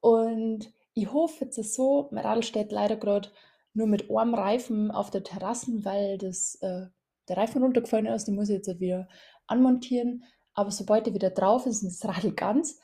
Und 0.01 0.71
ich 0.93 1.11
hoffe 1.11 1.45
jetzt 1.45 1.75
so, 1.75 2.09
mein 2.11 2.25
Radl 2.25 2.43
steht 2.43 2.71
leider 2.71 2.95
gerade 2.95 3.29
nur 3.73 3.87
mit 3.87 4.09
einem 4.09 4.33
Reifen 4.33 4.91
auf 4.91 5.11
der 5.11 5.23
Terrasse, 5.23 5.85
weil 5.85 6.17
das, 6.17 6.55
äh, 6.61 6.87
der 7.27 7.37
Reifen 7.37 7.61
runtergefallen 7.61 8.07
ist, 8.07 8.25
den 8.25 8.35
muss 8.35 8.49
ich 8.49 8.55
jetzt 8.55 8.79
wieder 8.79 9.07
anmontieren. 9.45 10.23
Aber 10.53 10.71
sobald 10.71 11.07
er 11.07 11.13
wieder 11.13 11.29
drauf 11.29 11.65
ist 11.67 11.83
und 11.83 11.89
das 11.89 12.05
Radl 12.05 12.31
ganz, 12.31 12.79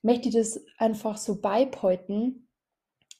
möchte 0.00 0.28
ich 0.28 0.34
das 0.34 0.64
einfach 0.78 1.18
so 1.18 1.40
beibehalten 1.40 2.48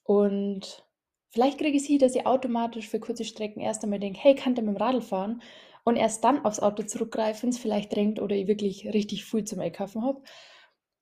und 0.04 0.84
vielleicht 1.30 1.58
kriege 1.58 1.76
ich 1.76 1.86
hin, 1.86 1.98
dass 1.98 2.14
ich 2.14 2.26
automatisch 2.26 2.88
für 2.88 3.00
kurze 3.00 3.24
Strecken 3.24 3.60
erst 3.60 3.84
einmal 3.84 4.00
denke, 4.00 4.18
hey, 4.20 4.34
kann 4.34 4.54
der 4.54 4.64
mit 4.64 4.74
dem 4.74 4.82
Radl 4.82 5.00
fahren? 5.00 5.42
Und 5.84 5.96
erst 5.96 6.22
dann 6.22 6.44
aufs 6.44 6.60
Auto 6.60 6.84
zurückgreife, 6.84 7.42
wenn 7.42 7.50
es 7.50 7.58
vielleicht 7.58 7.94
drängt 7.94 8.20
oder 8.20 8.36
ich 8.36 8.46
wirklich 8.46 8.86
richtig 8.86 9.24
viel 9.24 9.44
zum 9.44 9.60
Einkaufen 9.60 10.02
habe 10.04 10.22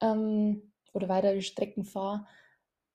ähm, 0.00 0.72
oder 0.92 1.08
weitere 1.08 1.42
Strecken 1.42 1.84
fahre 1.84 2.26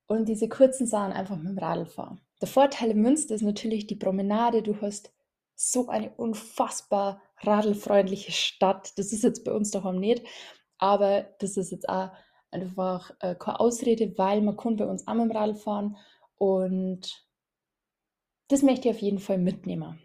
und 0.08 0.28
diese 0.28 0.50
kurzen 0.50 0.88
Sachen 0.88 1.14
einfach 1.14 1.38
mit 1.38 1.48
dem 1.48 1.58
Radl 1.58 1.86
fahre. 1.86 2.18
Der 2.42 2.48
Vorteil 2.48 2.92
in 2.92 3.02
Münster 3.02 3.36
ist 3.36 3.42
natürlich 3.42 3.88
die 3.88 3.96
Promenade. 3.96 4.62
Du 4.62 4.82
hast 4.82 5.14
so 5.56 5.88
eine 5.88 6.12
unfassbar 6.16 7.22
radlfreundliche 7.42 8.32
Stadt. 8.32 8.98
Das 8.98 9.14
ist 9.14 9.24
jetzt 9.24 9.46
bei 9.46 9.52
uns 9.52 9.72
daheim 9.72 10.00
nicht, 10.00 10.26
aber 10.78 11.24
das 11.40 11.58
ist 11.58 11.72
jetzt 11.72 11.88
auch 11.88 12.12
einfach 12.52 13.12
äh, 13.20 13.36
keine 13.36 13.60
Ausrede, 13.60 14.18
weil 14.18 14.42
man 14.42 14.58
kann 14.58 14.76
bei 14.76 14.86
uns 14.86 15.06
dem 15.06 15.32
Radl 15.32 15.56
fahren 15.56 15.98
und 16.38 17.26
das 18.48 18.62
möchte 18.62 18.90
ich 18.90 18.96
auf 18.96 19.02
jeden 19.02 19.20
Fall 19.20 19.38
mitnehmen, 19.38 20.00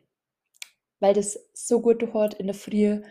weil 1.00 1.14
das 1.14 1.38
so 1.54 1.80
gut 1.80 2.02
hat 2.14 2.34
in 2.34 2.46
der 2.46 2.54
Früh, 2.54 3.02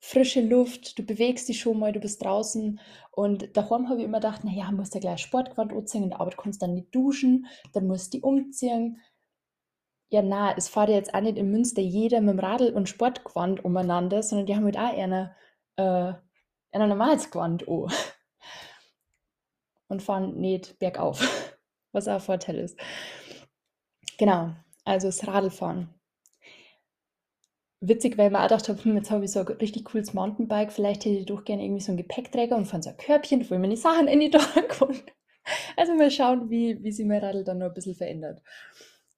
frische 0.00 0.40
Luft, 0.40 0.98
du 0.98 1.04
bewegst 1.04 1.48
dich 1.48 1.60
schon 1.60 1.78
mal, 1.78 1.92
du 1.92 2.00
bist 2.00 2.22
draußen 2.22 2.80
und 3.12 3.56
daheim 3.56 3.88
habe 3.88 4.00
ich 4.00 4.06
immer 4.06 4.18
gedacht, 4.18 4.44
naja, 4.44 4.70
musst 4.72 4.94
du 4.94 5.00
gleich 5.00 5.20
Sportgewand 5.20 5.72
anziehen, 5.72 6.04
in 6.04 6.10
der 6.10 6.20
Arbeit 6.20 6.38
kannst 6.38 6.60
du 6.60 6.66
dann 6.66 6.74
nicht 6.74 6.94
duschen, 6.94 7.46
dann 7.72 7.86
musst 7.86 8.12
du 8.12 8.18
die 8.18 8.22
umziehen. 8.22 9.00
Ja, 10.08 10.22
na, 10.22 10.56
es 10.56 10.68
fährt 10.68 10.88
ja 10.88 10.96
jetzt 10.96 11.14
auch 11.14 11.20
nicht 11.20 11.36
in 11.38 11.50
Münster 11.50 11.82
jeder 11.82 12.20
mit 12.20 12.30
dem 12.30 12.40
Radl 12.40 12.72
und 12.72 12.88
Sportgewand 12.88 13.64
umeinander, 13.64 14.22
sondern 14.22 14.46
die 14.46 14.56
haben 14.56 14.64
halt 14.64 14.76
auch 14.78 14.98
eine, 14.98 15.36
äh, 15.76 16.12
ein 16.72 16.88
normales 16.88 17.30
Gewand 17.30 17.68
an 17.68 17.92
und 19.88 20.02
fahren 20.02 20.40
nicht 20.40 20.78
bergauf, 20.78 21.20
was 21.92 22.08
auch 22.08 22.14
ein 22.14 22.20
Vorteil 22.20 22.58
ist. 22.58 22.78
Genau, 24.18 24.50
also 24.84 25.08
das 25.08 25.26
Radlfahren. 25.26 25.99
Witzig, 27.80 28.18
weil 28.18 28.26
ich 28.26 28.32
mir 28.32 28.40
auch 28.40 28.48
gedacht 28.48 28.68
habe, 28.68 28.84
hm, 28.84 28.96
jetzt 28.96 29.10
habe 29.10 29.24
ich 29.24 29.30
so 29.30 29.40
ein 29.40 29.46
richtig 29.46 29.86
cooles 29.86 30.12
Mountainbike, 30.12 30.70
vielleicht 30.70 31.04
hätte 31.04 31.16
ich 31.16 31.26
doch 31.26 31.44
gerne 31.44 31.64
irgendwie 31.64 31.80
so 31.80 31.92
einen 31.92 31.96
Gepäckträger 31.96 32.56
und 32.56 32.66
von 32.66 32.82
so 32.82 32.90
ein 32.90 32.96
Körbchen, 32.98 33.48
wo 33.48 33.54
ich 33.54 33.60
meine 33.60 33.76
Sachen 33.76 34.06
in 34.06 34.20
die 34.20 34.30
tragen 34.30 34.68
kann. 34.68 35.00
Also 35.76 35.94
mal 35.94 36.10
schauen, 36.10 36.50
wie, 36.50 36.82
wie 36.82 36.92
sich 36.92 37.06
mein 37.06 37.24
Radl 37.24 37.42
dann 37.42 37.58
noch 37.58 37.68
ein 37.68 37.74
bisschen 37.74 37.94
verändert. 37.94 38.42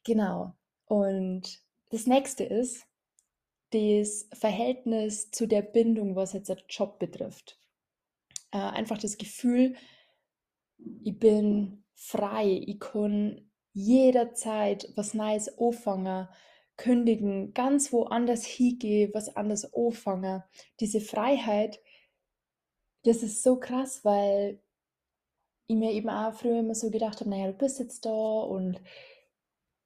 Genau. 0.04 0.54
Und 0.86 1.60
das 1.90 2.06
nächste 2.06 2.44
ist 2.44 2.86
das 3.70 4.28
Verhältnis 4.32 5.30
zu 5.30 5.46
der 5.46 5.62
Bindung, 5.62 6.14
was 6.14 6.32
jetzt 6.32 6.48
der 6.48 6.58
Job 6.68 6.98
betrifft. 6.98 7.58
Äh, 8.52 8.58
einfach 8.58 8.98
das 8.98 9.18
Gefühl, 9.18 9.74
ich 11.02 11.18
bin 11.18 11.84
frei, 11.94 12.62
ich 12.66 12.78
kann 12.80 13.50
jederzeit 13.72 14.92
was 14.94 15.14
Neues 15.14 15.58
anfangen, 15.58 16.28
kündigen, 16.82 17.54
ganz 17.54 17.92
woanders 17.92 18.44
hingehen, 18.44 19.10
was 19.14 19.36
anders 19.36 19.72
anfangen. 19.74 20.42
Diese 20.80 21.00
Freiheit, 21.00 21.80
das 23.04 23.22
ist 23.22 23.42
so 23.42 23.56
krass, 23.56 24.04
weil 24.04 24.60
ich 25.66 25.76
mir 25.76 25.92
eben 25.92 26.10
auch 26.10 26.34
früher 26.34 26.60
immer 26.60 26.74
so 26.74 26.90
gedacht 26.90 27.20
habe, 27.20 27.30
naja, 27.30 27.46
du 27.52 27.58
bist 27.58 27.78
jetzt 27.78 28.04
da 28.04 28.10
und 28.10 28.80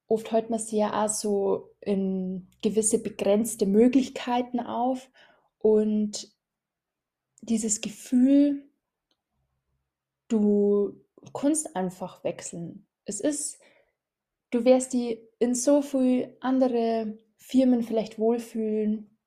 oft 0.09 0.33
hält 0.33 0.51
man 0.51 0.59
sich 0.59 0.79
ja 0.79 1.05
auch 1.05 1.09
so 1.09 1.75
in 1.81 2.49
gewisse 2.63 3.03
begrenzte 3.03 3.67
Möglichkeiten 3.67 4.61
auf 4.61 5.11
und 5.59 6.33
dieses 7.43 7.81
Gefühl, 7.81 8.67
Du 10.29 11.01
kannst 11.33 11.77
einfach 11.77 12.25
wechseln. 12.25 12.87
Es 13.05 13.21
ist 13.21 13.59
du 14.51 14.65
wirst 14.65 14.93
die 14.93 15.26
in 15.39 15.55
so 15.55 15.83
viel 15.83 16.37
andere 16.41 17.19
Firmen 17.39 17.83
vielleicht 17.83 18.19
wohlfühlen, 18.19 19.19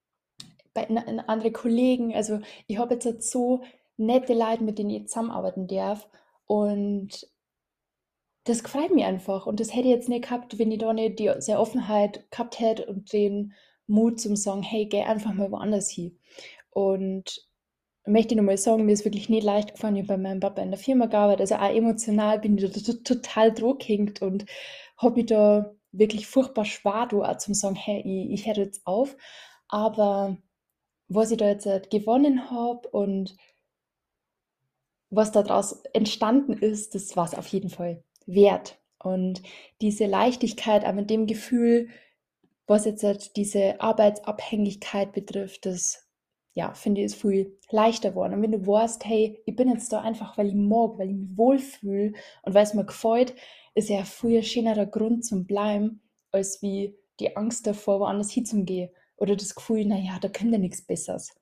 bei 0.74 0.84
in 0.84 1.20
andere 1.22 1.52
Kollegen. 1.52 2.14
Also, 2.16 2.42
ich 2.68 2.78
habe 2.80 2.96
jetzt 2.96 3.32
so 3.32 3.62
nette 3.98 4.34
Leute, 4.34 4.64
mit 4.64 4.80
denen 4.80 4.92
ich 4.92 5.08
zusammenarbeiten 5.08 5.68
darf 5.68 6.10
und 6.46 7.28
das 8.46 8.64
gefreut 8.64 8.94
mich 8.94 9.06
einfach 9.06 9.46
und 9.46 9.60
das 9.60 9.70
hätte 9.74 9.88
ich 9.88 9.94
jetzt 9.94 10.10
nicht 10.10 10.24
gehabt, 10.24 10.58
wenn 10.60 10.72
ich 10.72 10.80
da 10.80 10.94
nicht 10.94 11.20
die 11.20 11.32
diese 11.36 11.58
Offenheit 11.60 12.30
gehabt 12.32 12.60
hätte 12.60 12.86
und 12.88 13.12
den 13.14 13.54
Mut 13.88 14.20
zum 14.20 14.36
sagen: 14.36 14.64
„Hey, 14.64 14.86
geh 14.88 15.04
einfach 15.04 15.34
mal 15.34 15.52
woanders 15.52 15.90
hin.“ 15.90 16.18
Und 16.72 17.48
möchte 18.08 18.34
ich 18.36 18.38
nochmal 18.38 18.58
sagen, 18.58 18.86
mir 18.86 18.94
ist 18.94 19.06
wirklich 19.06 19.30
nicht 19.30 19.44
leicht 19.44 19.74
gefallen. 19.76 19.96
Ich 19.98 20.04
habe 20.04 20.16
bei 20.18 20.24
meinem 20.24 20.40
Papa 20.42 20.62
in 20.62 20.72
der 20.72 20.80
Firma 20.80 21.08
gearbeitet, 21.08 21.42
also 21.42 21.56
auch 21.56 21.70
emotional 21.76 22.40
bin 22.40 22.58
ich 22.58 22.72
da 22.72 22.94
total 23.04 23.54
druckgehängt 23.54 24.22
und 24.22 24.46
habe 24.98 25.16
mich 25.18 25.28
da 25.28 25.76
wirklich 25.92 26.28
furchtbar 26.28 26.66
schwer 26.66 27.08
auch 27.12 27.38
zum 27.38 27.54
sagen, 27.54 27.76
hey, 27.76 28.02
ich, 28.02 28.32
ich 28.42 28.48
höre 28.48 28.58
jetzt 28.58 28.86
auf. 28.86 29.16
Aber 29.68 30.38
was 31.08 31.32
ich 31.32 31.38
da 31.38 31.48
jetzt 31.48 31.66
halt 31.66 31.90
gewonnen 31.90 32.50
habe 32.52 32.88
und 32.90 33.36
was 35.10 35.32
daraus 35.32 35.84
entstanden 35.94 36.54
ist, 36.54 36.94
das 36.96 37.16
war 37.18 37.26
es 37.26 37.34
auf 37.36 37.48
jeden 37.48 37.70
Fall 37.70 38.04
wert. 38.26 38.80
Und 39.02 39.42
diese 39.82 40.06
Leichtigkeit, 40.06 40.84
aber 40.84 40.94
mit 40.94 41.10
dem 41.10 41.26
Gefühl, 41.26 41.90
was 42.68 42.86
jetzt 42.86 43.04
halt 43.04 43.36
diese 43.36 43.82
Arbeitsabhängigkeit 43.82 45.12
betrifft, 45.14 45.66
das 45.66 46.10
ja, 46.54 46.74
finde 46.74 47.02
ich, 47.02 47.06
es 47.06 47.16
viel 47.16 47.58
leichter 47.72 48.10
geworden. 48.10 48.34
Und 48.34 48.42
wenn 48.42 48.52
du 48.52 48.68
weißt, 48.68 49.06
hey, 49.06 49.42
ich 49.46 49.56
bin 49.56 49.70
jetzt 49.70 49.94
da 49.94 50.02
einfach, 50.02 50.38
weil 50.38 50.48
ich 50.48 50.56
mag, 50.56 50.98
weil 50.98 51.10
ich 51.10 51.16
mich 51.16 51.38
wohlfühle 51.38 52.14
und 52.44 52.54
weil 52.54 52.64
es 52.64 52.74
mir 52.74 52.86
gefällt, 52.86 53.34
ist 53.76 53.90
ja 53.90 54.00
ein 54.00 54.06
viel 54.06 54.44
schönerer 54.44 54.86
Grund 54.86 55.26
zum 55.26 55.46
Bleiben, 55.46 56.02
als 56.32 56.62
wie 56.62 56.96
die 57.20 57.36
Angst 57.36 57.68
davor, 57.68 58.00
woanders 58.00 58.32
hinzugehen. 58.32 58.90
Oder 59.18 59.36
das 59.36 59.56
Gefühl, 59.56 59.86
naja, 59.86 60.18
da 60.22 60.30
kommt 60.30 60.52
ja 60.52 60.58
nichts 60.58 60.86
Besseres. 60.86 61.36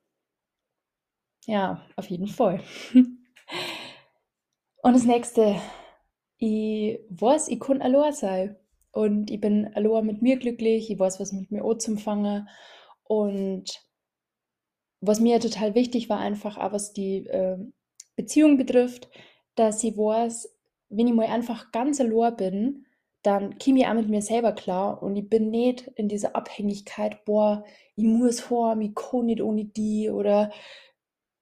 Ja, 1.46 1.86
auf 1.96 2.10
jeden 2.10 2.26
Fall. 2.26 2.60
und 2.94 4.92
das 4.92 5.04
nächste, 5.04 5.60
ich 6.38 6.98
weiß, 7.08 7.48
ich 7.48 7.60
kann 7.60 7.80
allein 7.80 8.12
sein. 8.12 8.56
Und 8.90 9.30
ich 9.30 9.40
bin 9.40 9.72
allein 9.74 10.06
mit 10.06 10.22
mir 10.22 10.38
glücklich, 10.38 10.90
ich 10.90 10.98
weiß, 10.98 11.20
was 11.20 11.32
mit 11.32 11.50
mir 11.50 11.64
anzufangen. 11.64 12.48
Und 13.04 13.88
was 15.00 15.20
mir 15.20 15.40
total 15.40 15.74
wichtig 15.74 16.08
war, 16.08 16.18
einfach 16.18 16.58
auch 16.58 16.72
was 16.72 16.92
die 16.92 17.26
äh, 17.26 17.58
Beziehung 18.16 18.56
betrifft, 18.56 19.08
dass 19.54 19.82
ich 19.84 19.96
weiß, 19.96 20.57
wenn 20.88 21.06
ich 21.06 21.14
mal 21.14 21.26
einfach 21.26 21.72
ganz 21.72 22.00
allein 22.00 22.36
bin, 22.36 22.86
dann 23.22 23.58
komme 23.58 23.80
ich 23.80 23.86
auch 23.86 23.94
mit 23.94 24.08
mir 24.08 24.22
selber 24.22 24.52
klar 24.52 25.02
und 25.02 25.16
ich 25.16 25.28
bin 25.28 25.50
nicht 25.50 25.88
in 25.96 26.08
dieser 26.08 26.36
Abhängigkeit, 26.36 27.24
boah, 27.24 27.64
ich 27.96 28.04
muss 28.04 28.50
heim, 28.50 28.80
ich 28.80 28.94
kann 28.94 29.26
nicht 29.26 29.42
ohne 29.42 29.64
die 29.64 30.10
oder 30.10 30.50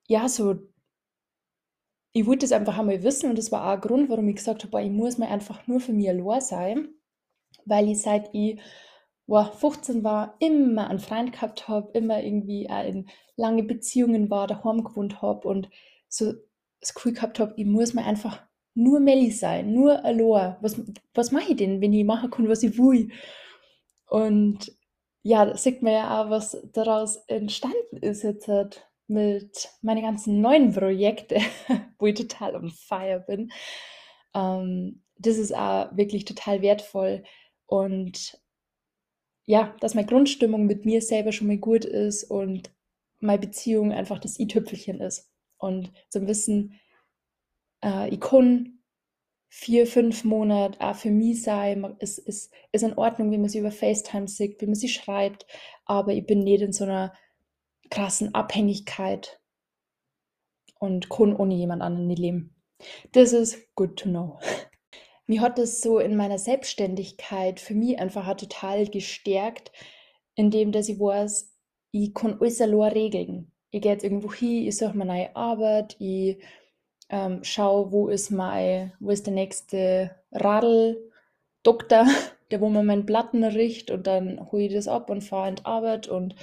ja, 0.09 0.29
so. 0.29 0.57
Ich 2.13 2.27
wollte 2.27 2.47
das 2.47 2.53
einfach 2.53 2.79
einmal 2.79 3.03
wissen 3.03 3.29
und 3.31 3.39
das 3.39 3.53
war 3.53 3.67
auch 3.67 3.75
ein 3.75 3.81
Grund, 3.81 4.09
warum 4.09 4.29
ich 4.29 4.37
gesagt 4.37 4.63
habe, 4.63 4.71
boah, 4.71 4.81
ich 4.81 4.91
muss 4.91 5.19
mal 5.19 5.29
einfach 5.29 5.67
nur 5.67 5.81
für 5.81 5.93
mich 5.93 6.09
allein 6.09 6.41
sein, 6.41 6.89
weil 7.67 7.91
ich 7.91 8.01
seit 8.01 8.31
ich 8.33 8.59
wow, 9.27 9.53
15 9.59 10.05
war, 10.05 10.37
immer 10.39 10.89
einen 10.89 10.99
Freund 10.99 11.33
gehabt 11.33 11.69
habe, 11.69 11.91
immer 11.99 12.23
irgendwie 12.23 12.71
auch 12.71 12.85
in 12.85 13.09
lange 13.37 13.65
Beziehungen 13.65 14.31
war, 14.31 14.47
daheim 14.47 14.85
gewohnt 14.85 15.21
habe 15.21 15.49
und 15.49 15.69
so 16.09 16.33
das 16.81 16.95
Gefühl 16.95 17.15
gehabt 17.15 17.41
habe, 17.41 17.55
ich 17.57 17.67
muss 17.67 17.95
mir 17.95 18.05
einfach 18.05 18.46
nur 18.77 19.01
Melli 19.01 19.31
sein, 19.31 19.73
nur 19.73 20.05
allein. 20.05 20.57
Was, 20.61 20.81
was 21.15 21.33
mache 21.33 21.51
ich 21.53 21.57
denn, 21.57 21.81
wenn 21.81 21.93
ich 21.93 22.05
machen 22.05 22.31
kann, 22.31 22.49
was 22.49 22.63
ich 22.63 22.79
will? 22.79 23.11
Und 24.09 24.73
ja, 25.23 25.45
da 25.47 25.57
sieht 25.57 25.83
man 25.83 25.93
ja 25.93 26.23
auch, 26.23 26.31
was 26.31 26.57
daraus 26.73 27.17
entstanden 27.27 27.97
ist 28.01 28.23
jetzt 28.23 28.49
halt 28.49 28.87
mit 29.09 29.71
meinen 29.83 30.03
ganzen 30.03 30.41
neuen 30.41 30.73
Projekten, 30.73 31.43
wo 31.99 32.07
ich 32.07 32.15
total 32.15 32.55
on 32.55 32.71
fire 32.71 33.25
bin. 33.27 33.51
Ähm, 34.35 35.03
das 35.19 35.39
ist 35.39 35.55
auch 35.57 35.97
wirklich 35.97 36.25
total 36.27 36.63
wertvoll 36.63 37.25
und 37.67 38.39
ja, 39.47 39.75
dass 39.81 39.95
meine 39.95 40.07
Grundstimmung 40.07 40.67
mit 40.67 40.85
mir 40.85 41.01
selber 41.01 41.33
schon 41.33 41.47
mal 41.47 41.57
gut 41.57 41.85
ist 41.85 42.25
und 42.25 42.71
meine 43.21 43.39
Beziehung 43.39 43.93
einfach 43.93 44.19
das 44.19 44.39
i-Tüpfelchen 44.39 45.01
ist. 45.01 45.31
Und 45.59 45.93
zum 46.11 46.27
Wissen, 46.27 46.79
äh, 47.85 48.09
ich 48.09 48.21
kann 48.21 48.77
vier, 49.49 49.87
fünf 49.87 50.25
Monate 50.25 50.81
auch 50.81 50.97
für 50.97 51.11
mich 51.11 51.43
sein, 51.43 51.97
es 51.99 52.19
ist, 52.19 52.53
ist 52.73 52.83
in 52.83 52.99
Ordnung, 52.99 53.31
wie 53.31 53.39
man 53.39 53.49
sie 53.49 53.61
über 53.61 53.71
FaceTime 53.71 54.29
sieht, 54.29 54.61
wie 54.61 54.67
man 54.67 54.75
sie 54.75 54.89
schreibt, 54.89 55.47
aber 55.85 56.13
ich 56.13 56.27
bin 56.27 56.45
nicht 56.45 56.63
in 56.63 56.73
so 56.73 56.85
einer 56.85 57.15
krassen 57.91 58.35
Abhängigkeit 58.35 59.41
und 60.79 61.09
kann 61.09 61.35
ohne 61.35 61.55
jemand 61.55 61.83
anderen 61.83 62.07
nicht 62.07 62.19
leben. 62.19 62.55
Das 63.13 63.33
ist 63.33 63.75
good 63.75 63.97
to 63.97 64.09
know. 64.09 64.39
Mir 65.27 65.41
hat 65.41 65.59
das 65.59 65.81
so 65.81 65.99
in 65.99 66.17
meiner 66.17 66.39
Selbstständigkeit 66.39 67.59
für 67.59 67.75
mich 67.75 67.99
einfach 67.99 68.37
total 68.37 68.87
gestärkt, 68.87 69.73
indem 70.35 70.71
dass 70.71 70.89
ich 70.89 71.01
weiß, 71.01 71.53
ich 71.91 72.15
kann 72.15 72.39
alles 72.41 72.61
regeln. 72.61 73.53
Ich 73.71 73.83
gehe 73.83 73.93
jetzt 73.93 74.05
irgendwo 74.05 74.33
hin, 74.33 74.67
ich 74.67 74.77
suche 74.77 74.97
mir 74.97 75.05
neue 75.05 75.35
Arbeit, 75.35 75.97
ich 75.99 76.39
ähm, 77.09 77.45
schaue, 77.45 77.93
wo 77.93 78.09
ist 78.09 78.31
mein, 78.31 78.93
wo 79.01 79.11
ist 79.11 79.27
der 79.27 79.35
nächste 79.35 80.11
Radl-Doktor, 80.33 82.07
der 82.51 82.61
wo 82.61 82.69
mir 82.69 82.83
meinen 82.83 83.07
Platten 83.07 83.45
riecht 83.45 83.91
und 83.91 84.07
dann 84.07 84.51
hole 84.53 84.65
ich 84.67 84.75
das 84.75 84.89
ab 84.89 85.11
und 85.11 85.23
fahre 85.23 85.49
in 85.51 85.57
die 85.57 85.65
Arbeit 85.65 86.09
und 86.09 86.35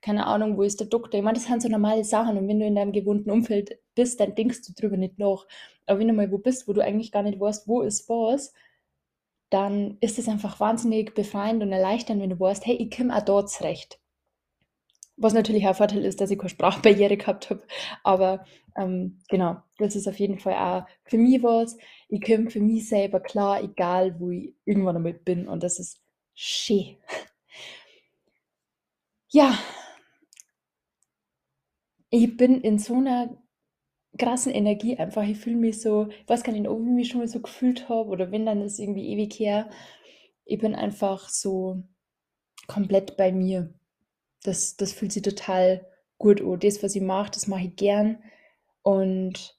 keine 0.00 0.26
Ahnung, 0.26 0.56
wo 0.56 0.62
ist 0.62 0.80
der 0.80 0.88
Doktor. 0.88 1.18
Ich 1.18 1.24
meine, 1.24 1.38
das 1.38 1.46
sind 1.46 1.62
so 1.62 1.68
normale 1.68 2.04
Sachen 2.04 2.36
und 2.36 2.48
wenn 2.48 2.58
du 2.60 2.66
in 2.66 2.74
deinem 2.74 2.92
gewohnten 2.92 3.30
Umfeld 3.30 3.78
bist, 3.94 4.20
dann 4.20 4.34
denkst 4.34 4.62
du 4.66 4.72
drüber 4.74 4.96
nicht 4.96 5.18
nach. 5.18 5.46
Aber 5.86 5.98
wenn 6.00 6.08
du 6.08 6.14
mal 6.14 6.30
wo 6.32 6.38
bist, 6.38 6.68
wo 6.68 6.72
du 6.72 6.82
eigentlich 6.82 7.12
gar 7.12 7.22
nicht 7.22 7.38
weißt, 7.40 7.68
wo 7.68 7.82
ist 7.82 8.08
was, 8.08 8.52
dann 9.50 9.98
ist 10.00 10.18
es 10.18 10.28
einfach 10.28 10.58
wahnsinnig 10.60 11.14
befreiend 11.14 11.62
und 11.62 11.72
erleichternd, 11.72 12.22
wenn 12.22 12.30
du 12.30 12.40
weißt, 12.40 12.66
hey, 12.66 12.74
ich 12.76 12.96
komme 12.96 13.16
auch 13.16 13.22
dort 13.22 13.50
zurecht. 13.50 14.01
Was 15.22 15.32
natürlich 15.34 15.66
ein 15.66 15.74
Vorteil 15.74 16.04
ist, 16.04 16.20
dass 16.20 16.30
ich 16.30 16.38
keine 16.38 16.50
Sprachbarriere 16.50 17.16
gehabt 17.16 17.50
habe. 17.50 17.62
Aber 18.04 18.44
ähm, 18.76 19.18
genau, 19.28 19.56
das 19.78 19.96
ist 19.96 20.08
auf 20.08 20.18
jeden 20.18 20.38
Fall 20.38 20.54
auch 20.54 20.86
für 21.04 21.18
mich 21.18 21.42
was. 21.42 21.76
Ich 22.08 22.22
komme 22.22 22.50
für 22.50 22.60
mich 22.60 22.88
selber 22.88 23.20
klar, 23.20 23.62
egal 23.62 24.18
wo 24.20 24.30
ich 24.30 24.54
irgendwann 24.64 24.96
einmal 24.96 25.14
bin. 25.14 25.48
Und 25.48 25.62
das 25.62 25.78
ist 25.78 26.00
schön. 26.34 26.96
Ja, 29.32 29.58
ich 32.10 32.36
bin 32.36 32.60
in 32.60 32.78
so 32.78 32.94
einer 32.94 33.36
krassen 34.18 34.52
Energie 34.52 34.96
einfach. 34.98 35.24
Ich 35.24 35.38
fühle 35.38 35.56
mich 35.56 35.80
so, 35.80 36.08
ich 36.08 36.28
weiß 36.28 36.42
gar 36.44 36.52
nicht, 36.52 36.68
ob 36.68 36.80
ich 36.80 36.86
mich 36.86 37.08
schon 37.08 37.20
mal 37.20 37.28
so 37.28 37.40
gefühlt 37.40 37.88
habe 37.88 38.10
oder 38.10 38.30
wenn, 38.32 38.46
dann 38.46 38.62
ist 38.62 38.78
irgendwie 38.78 39.08
ewig 39.08 39.38
her. 39.38 39.70
Ich 40.44 40.58
bin 40.60 40.74
einfach 40.74 41.28
so 41.28 41.84
komplett 42.68 43.16
bei 43.16 43.32
mir. 43.32 43.74
Das, 44.42 44.76
das 44.76 44.92
fühlt 44.92 45.12
sich 45.12 45.22
total 45.22 45.86
gut 46.18 46.40
an. 46.40 46.58
Das, 46.60 46.82
was 46.82 46.94
ich 46.94 47.02
mache, 47.02 47.30
das 47.30 47.46
mache 47.46 47.64
ich 47.64 47.76
gern. 47.76 48.22
Und 48.82 49.56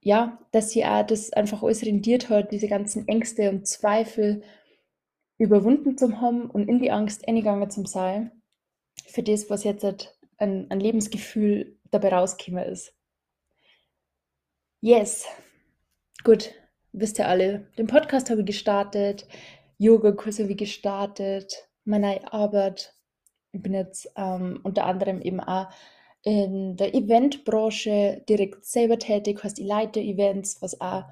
ja, 0.00 0.38
dass 0.50 0.70
sie 0.70 0.84
auch 0.84 1.06
das 1.06 1.32
einfach 1.32 1.62
alles 1.62 1.84
rendiert 1.84 2.28
hat, 2.28 2.52
diese 2.52 2.68
ganzen 2.68 3.06
Ängste 3.06 3.50
und 3.50 3.66
Zweifel 3.66 4.42
überwunden 5.38 5.96
zu 5.96 6.20
haben 6.20 6.50
und 6.50 6.68
in 6.68 6.78
die 6.78 6.90
Angst 6.90 7.26
eingegangen 7.26 7.70
zu 7.70 7.84
sein, 7.86 8.30
für 9.06 9.22
das, 9.22 9.48
was 9.50 9.64
jetzt 9.64 9.84
halt 9.84 10.16
ein, 10.38 10.70
ein 10.70 10.80
Lebensgefühl 10.80 11.78
dabei 11.90 12.10
rausgekommen 12.10 12.64
ist. 12.64 12.94
Yes, 14.80 15.26
gut, 16.24 16.52
wisst 16.92 17.18
ihr 17.18 17.28
alle, 17.28 17.68
den 17.78 17.86
Podcast 17.86 18.30
habe 18.30 18.40
ich 18.40 18.46
gestartet, 18.46 19.26
Yoga-Kurse 19.78 20.42
habe 20.42 20.52
ich 20.52 20.58
gestartet, 20.58 21.68
meine 21.84 22.32
Arbeit. 22.32 22.94
Ich 23.52 23.62
bin 23.62 23.74
jetzt 23.74 24.10
ähm, 24.16 24.60
unter 24.62 24.86
anderem 24.86 25.20
eben 25.20 25.40
auch 25.40 25.68
in 26.22 26.76
der 26.76 26.94
Eventbranche 26.94 28.22
direkt 28.28 28.64
selber 28.64 28.98
tätig, 28.98 29.42
heißt 29.42 29.58
ich 29.58 29.66
leite 29.66 30.00
Events, 30.00 30.62
was 30.62 30.80
auch 30.80 31.04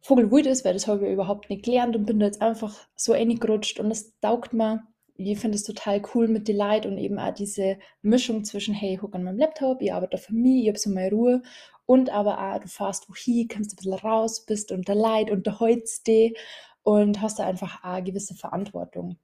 Vogelwild 0.00 0.46
ist, 0.46 0.64
weil 0.64 0.72
das 0.72 0.88
habe 0.88 1.06
ich 1.06 1.12
überhaupt 1.12 1.48
nicht 1.48 1.64
gelernt 1.64 1.94
und 1.94 2.06
bin 2.06 2.18
da 2.18 2.26
jetzt 2.26 2.42
einfach 2.42 2.74
so 2.96 3.12
reingerutscht 3.12 3.78
und 3.78 3.90
es 3.90 4.18
taugt 4.20 4.52
mir. 4.52 4.82
Ich 5.16 5.38
finde 5.38 5.56
es 5.56 5.62
total 5.62 6.02
cool 6.14 6.26
mit 6.26 6.48
den 6.48 6.56
Leuten 6.56 6.88
und 6.92 6.98
eben 6.98 7.18
auch 7.18 7.32
diese 7.32 7.78
Mischung 8.00 8.44
zwischen, 8.44 8.74
hey, 8.74 8.94
ich 8.94 9.02
hocke 9.02 9.14
an 9.14 9.22
meinem 9.22 9.38
Laptop, 9.38 9.80
ich 9.80 9.92
arbeite 9.92 10.18
für 10.18 10.34
mich, 10.34 10.62
ich 10.62 10.68
habe 10.68 10.78
so 10.78 10.90
meine 10.90 11.10
Ruhe 11.10 11.42
und 11.86 12.10
aber 12.10 12.40
auch, 12.40 12.58
du 12.58 12.66
fährst 12.66 13.08
wohin, 13.08 13.46
kommst 13.46 13.72
ein 13.72 13.76
bisschen 13.76 13.94
raus, 13.94 14.44
bist 14.44 14.72
unter 14.72 14.94
Leid, 14.94 15.30
unterhältst 15.30 16.06
dich 16.06 16.36
und 16.82 17.20
hast 17.20 17.38
da 17.38 17.46
einfach 17.46 17.84
auch 17.84 17.90
eine 17.90 18.02
gewisse 18.02 18.34
Verantwortung. 18.34 19.18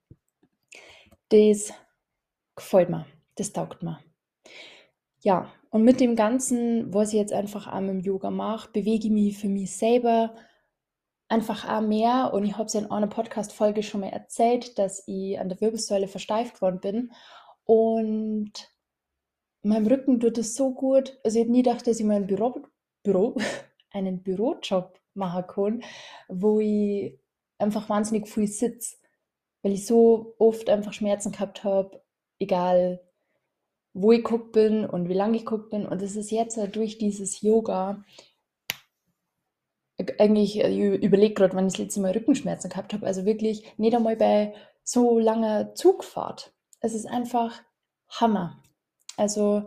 Das 1.30 1.72
gefällt 2.58 2.90
mir, 2.90 3.06
das 3.36 3.52
taugt 3.52 3.82
mir. 3.82 3.98
Ja, 5.20 5.52
und 5.70 5.82
mit 5.82 6.00
dem 6.00 6.16
Ganzen, 6.16 6.92
was 6.94 7.08
ich 7.08 7.18
jetzt 7.18 7.32
einfach 7.32 7.66
auch 7.66 7.80
mit 7.80 7.90
dem 7.90 8.00
Yoga 8.00 8.30
mache, 8.30 8.70
bewege 8.72 9.08
ich 9.08 9.12
mich 9.12 9.38
für 9.38 9.48
mich 9.48 9.76
selber 9.76 10.34
einfach 11.28 11.68
auch 11.68 11.86
mehr. 11.86 12.30
Und 12.32 12.44
ich 12.44 12.56
habe 12.56 12.64
es 12.64 12.74
in 12.74 12.90
einer 12.90 13.06
Podcast-Folge 13.06 13.82
schon 13.82 14.00
mal 14.00 14.08
erzählt, 14.08 14.78
dass 14.78 15.02
ich 15.06 15.38
an 15.38 15.48
der 15.48 15.60
Wirbelsäule 15.60 16.08
versteift 16.08 16.62
worden 16.62 16.80
bin. 16.80 17.12
Und 17.64 18.52
meinem 19.62 19.86
Rücken 19.86 20.20
tut 20.20 20.38
es 20.38 20.54
so 20.54 20.72
gut. 20.72 21.18
Also 21.24 21.38
ich 21.38 21.42
hätte 21.42 21.52
nie 21.52 21.62
gedacht, 21.62 21.86
dass 21.86 22.00
ich 22.00 22.06
mal 22.06 22.22
Büro, 22.22 22.62
Büro, 23.02 23.36
einen 23.90 24.22
Bürojob 24.22 24.98
machen 25.14 25.46
kann, 25.46 25.82
wo 26.28 26.60
ich 26.60 27.18
einfach 27.58 27.88
wahnsinnig 27.88 28.28
viel 28.28 28.46
sitze, 28.46 28.96
weil 29.62 29.72
ich 29.72 29.86
so 29.86 30.34
oft 30.38 30.70
einfach 30.70 30.92
Schmerzen 30.92 31.32
gehabt 31.32 31.64
habe, 31.64 32.00
egal 32.38 33.00
wo 33.94 34.12
ich 34.12 34.22
guckt 34.22 34.52
bin 34.52 34.84
und 34.84 35.08
wie 35.08 35.14
lange 35.14 35.36
ich 35.36 35.46
guckt 35.46 35.70
bin. 35.70 35.84
Und 35.86 36.02
es 36.02 36.14
ist 36.14 36.30
jetzt 36.30 36.58
durch 36.76 36.98
dieses 36.98 37.40
Yoga 37.40 38.04
eigentlich, 40.18 40.62
äh, 40.62 40.68
ich 40.68 41.02
überlege 41.02 41.34
gerade, 41.34 41.54
wann 41.54 41.66
ich 41.66 41.74
das 41.74 41.78
letzte 41.78 42.00
Mal 42.00 42.12
Rückenschmerzen 42.12 42.70
gehabt 42.70 42.92
habe. 42.92 43.06
Also 43.06 43.24
wirklich 43.24 43.64
nicht 43.76 43.94
einmal 43.94 44.16
bei 44.16 44.54
so 44.84 45.18
langer 45.18 45.74
Zugfahrt. 45.74 46.52
Es 46.80 46.94
ist 46.94 47.06
einfach 47.06 47.60
Hammer. 48.08 48.62
Also 49.16 49.64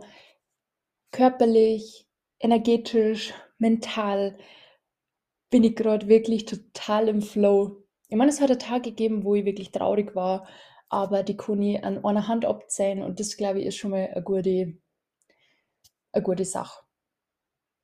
körperlich, 1.10 2.06
energetisch, 2.38 3.34
mental 3.58 4.38
bin 5.50 5.62
ich 5.64 5.76
gerade 5.76 6.08
wirklich 6.08 6.46
total 6.46 7.08
im 7.08 7.20
Flow. 7.20 7.84
Ich 8.08 8.16
meine, 8.16 8.30
es 8.30 8.40
hat 8.40 8.50
einen 8.50 8.58
Tag 8.58 8.84
gegeben, 8.84 9.24
wo 9.24 9.34
ich 9.34 9.44
wirklich 9.44 9.70
traurig 9.70 10.14
war, 10.16 10.48
aber 10.92 11.22
die 11.22 11.38
kann 11.38 11.62
ich 11.62 11.82
an 11.82 12.04
einer 12.04 12.28
Hand 12.28 12.44
abzählen 12.44 13.02
und 13.02 13.18
das, 13.18 13.38
glaube 13.38 13.60
ich, 13.60 13.66
ist 13.66 13.76
schon 13.76 13.92
mal 13.92 14.10
eine 14.12 14.22
gute, 14.22 14.76
eine 16.12 16.22
gute 16.22 16.44
Sache. 16.44 16.84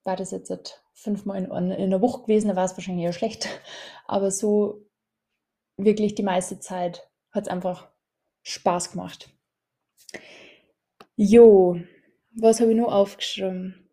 War 0.05 0.14
das 0.14 0.31
jetzt 0.31 0.85
fünfmal 0.92 1.44
in, 1.44 1.71
in 1.71 1.90
der 1.90 2.03
Woche 2.03 2.23
gewesen, 2.23 2.49
dann 2.49 2.57
war 2.57 2.66
es 2.66 2.77
wahrscheinlich 2.77 3.07
eher 3.07 3.14
schlecht, 3.14 3.49
aber 4.07 4.31
so 4.31 4.85
wirklich 5.79 6.16
die 6.16 6.23
meiste 6.23 6.61
Zeit 6.61 7.09
hat 7.31 7.44
es 7.44 7.49
einfach 7.49 7.88
Spaß 8.42 8.90
gemacht. 8.90 9.31
Jo, 11.16 11.81
was 12.33 12.61
habe 12.61 12.73
ich 12.73 12.77
nur 12.77 12.94
aufgeschrieben? 12.94 13.88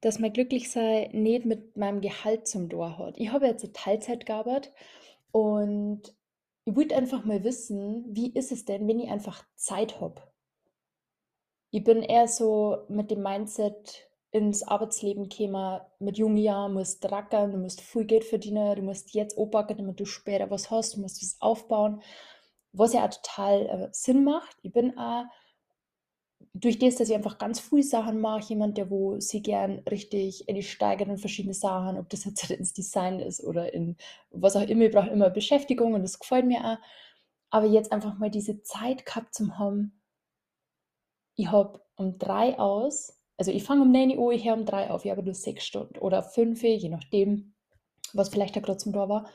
Dass 0.00 0.18
mein 0.18 0.32
Glücklichsein 0.32 1.10
nicht 1.12 1.44
mit 1.44 1.76
meinem 1.76 2.00
Gehalt 2.00 2.48
zum 2.48 2.70
Tor 2.70 2.96
hat. 2.96 3.18
Ich 3.18 3.30
habe 3.30 3.46
jetzt 3.46 3.64
eine 3.64 3.74
Teilzeit 3.74 4.24
gearbeitet 4.24 4.72
und 5.30 6.14
ich 6.70 6.76
wollte 6.76 6.96
einfach 6.96 7.24
mal 7.24 7.42
wissen, 7.42 8.04
wie 8.14 8.32
ist 8.32 8.52
es 8.52 8.64
denn, 8.64 8.86
wenn 8.86 9.00
ich 9.00 9.10
einfach 9.10 9.44
Zeit 9.56 10.00
habe? 10.00 10.22
Ich 11.72 11.82
bin 11.82 12.02
eher 12.02 12.28
so 12.28 12.84
mit 12.88 13.10
dem 13.10 13.22
Mindset 13.22 14.08
ins 14.30 14.62
Arbeitsleben 14.62 15.28
gekommen, 15.28 15.80
mit 15.98 16.16
jungen 16.16 16.36
Jahren, 16.36 16.74
musst 16.74 17.10
rackern, 17.10 17.50
du 17.50 17.58
musst 17.58 17.80
viel 17.80 18.04
Geld 18.04 18.24
verdienen, 18.24 18.76
du 18.76 18.82
musst 18.82 19.14
jetzt 19.14 19.36
anpacken, 19.36 19.78
damit 19.78 19.98
du 19.98 20.04
später 20.04 20.48
was 20.50 20.70
hast, 20.70 20.94
du 20.94 21.00
musst 21.00 21.20
was 21.20 21.40
aufbauen, 21.40 22.02
was 22.72 22.92
ja 22.92 23.04
auch 23.04 23.10
total 23.10 23.66
äh, 23.66 23.88
Sinn 23.90 24.22
macht. 24.22 24.56
Ich 24.62 24.72
bin 24.72 24.96
auch 24.96 25.24
durch 26.52 26.78
das, 26.78 26.96
dass 26.96 27.08
ich 27.08 27.14
einfach 27.14 27.38
ganz 27.38 27.60
viele 27.60 27.82
Sachen 27.82 28.20
mache, 28.20 28.48
jemand, 28.48 28.76
der 28.76 28.90
wo 28.90 29.20
sie 29.20 29.42
gern 29.42 29.80
richtig 29.90 30.48
in 30.48 30.56
die 30.56 30.62
steigert 30.62 31.08
in 31.08 31.18
verschiedene 31.18 31.54
Sachen, 31.54 31.98
ob 31.98 32.08
das 32.08 32.24
jetzt 32.24 32.50
ins 32.50 32.72
Design 32.72 33.20
ist 33.20 33.42
oder 33.44 33.72
in 33.72 33.96
was 34.30 34.56
auch 34.56 34.62
immer, 34.62 34.84
ich 34.86 34.92
brauche 34.92 35.10
immer 35.10 35.30
Beschäftigung 35.30 35.94
und 35.94 36.02
das 36.02 36.18
gefällt 36.18 36.46
mir 36.46 36.64
auch. 36.64 36.78
aber 37.50 37.66
jetzt 37.66 37.92
einfach 37.92 38.18
mal 38.18 38.30
diese 38.30 38.62
Zeit 38.62 39.06
gehabt 39.06 39.34
zum 39.34 39.58
haben. 39.58 40.00
Ich 41.36 41.50
habe 41.50 41.80
um 41.96 42.18
drei 42.18 42.58
aus, 42.58 43.18
also 43.36 43.52
ich 43.52 43.64
fange 43.64 43.82
um 43.82 43.92
9 43.92 44.18
Uhr, 44.18 44.32
ich 44.32 44.44
höre 44.44 44.54
um 44.54 44.66
drei 44.66 44.90
auf, 44.90 45.04
ich 45.04 45.10
habe 45.10 45.22
nur 45.22 45.34
sechs 45.34 45.64
Stunden 45.64 45.98
oder 45.98 46.22
fünf, 46.22 46.62
je 46.62 46.88
nachdem, 46.88 47.54
was 48.12 48.28
vielleicht 48.28 48.56
da 48.56 48.60
gerade 48.60 48.78
zum 48.78 48.92
Tor 48.92 49.08
war. 49.08 49.30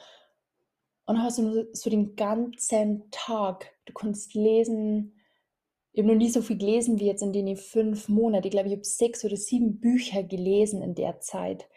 Und 1.07 1.15
dann 1.15 1.23
hast 1.23 1.37
du 1.39 1.67
so 1.73 1.89
den 1.89 2.15
ganzen 2.15 3.09
Tag, 3.11 3.73
du 3.85 3.93
kannst 3.93 4.33
lesen, 4.33 5.14
ich 5.95 6.03
habe 6.03 6.11
noch 6.11 6.19
nie 6.19 6.29
so 6.29 6.41
viel 6.41 6.57
gelesen 6.57 6.99
wie 6.99 7.05
jetzt 7.05 7.23
in 7.23 7.31
den 7.31 7.55
fünf 7.55 8.09
Monaten. 8.09 8.45
Ich 8.45 8.51
glaube, 8.51 8.67
ich 8.67 8.73
habe 8.73 8.83
sechs 8.83 9.23
oder 9.23 9.37
sieben 9.37 9.79
Bücher 9.79 10.23
gelesen 10.23 10.81
in 10.81 10.93
der 10.93 11.21
Zeit 11.21 11.69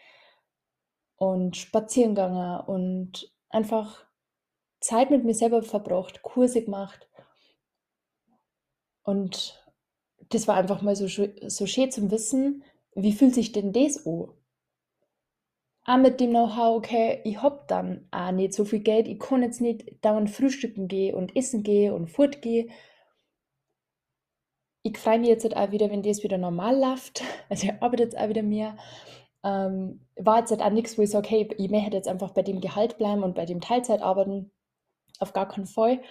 und 1.15 1.55
spazieren 1.55 2.15
gegangen 2.15 2.59
und 2.67 3.33
einfach 3.49 4.05
Zeit 4.81 5.09
mit 5.09 5.23
mir 5.23 5.33
selber 5.33 5.63
verbracht, 5.63 6.21
Kurse 6.21 6.61
gemacht. 6.65 7.07
Und 9.03 9.65
das 10.27 10.49
war 10.49 10.57
einfach 10.57 10.81
mal 10.81 10.97
so, 10.97 11.07
so 11.07 11.65
schön 11.65 11.89
zum 11.89 12.11
Wissen, 12.11 12.65
wie 12.95 13.13
fühlt 13.13 13.35
sich 13.35 13.53
denn 13.53 13.71
das 13.71 14.05
an? 14.05 14.27
Auch 15.85 15.97
mit 15.97 16.19
dem 16.19 16.31
Know-how, 16.31 16.75
okay, 16.75 17.21
ich 17.23 17.41
habe 17.41 17.63
dann 17.69 18.05
auch 18.11 18.33
nicht 18.33 18.53
so 18.53 18.65
viel 18.65 18.81
Geld, 18.81 19.07
ich 19.07 19.17
kann 19.17 19.43
jetzt 19.43 19.61
nicht 19.61 20.03
dauernd 20.03 20.29
frühstücken 20.29 20.89
gehen 20.89 21.15
und 21.15 21.37
essen 21.37 21.63
gehen 21.63 21.93
und 21.93 22.09
fortgehen. 22.09 22.69
Ich 24.83 24.97
freue 24.97 25.19
mich 25.19 25.29
jetzt 25.29 25.43
halt 25.43 25.57
auch 25.57 25.71
wieder, 25.71 25.89
wenn 25.89 26.03
das 26.03 26.23
wieder 26.23 26.37
normal 26.37 26.79
läuft. 26.79 27.23
Also 27.49 27.67
ich 27.67 27.73
arbeite 27.81 28.03
jetzt 28.03 28.17
auch 28.17 28.29
wieder 28.29 28.43
mehr. 28.43 28.77
Ähm, 29.43 30.05
war 30.15 30.39
jetzt 30.39 30.51
halt 30.51 30.61
auch 30.61 30.69
nichts, 30.69 30.97
wo 30.97 31.01
ich 31.01 31.09
sage, 31.09 31.29
hey, 31.29 31.49
ich 31.57 31.69
möchte 31.69 31.95
jetzt 31.95 32.07
einfach 32.07 32.31
bei 32.31 32.43
dem 32.43 32.61
Gehalt 32.61 32.97
bleiben 32.97 33.23
und 33.23 33.35
bei 33.35 33.45
dem 33.45 33.61
Teilzeit 33.61 34.01
arbeiten. 34.01 34.51
Auf 35.19 35.33
gar 35.33 35.47
keinen 35.47 35.65
Fall. 35.65 36.01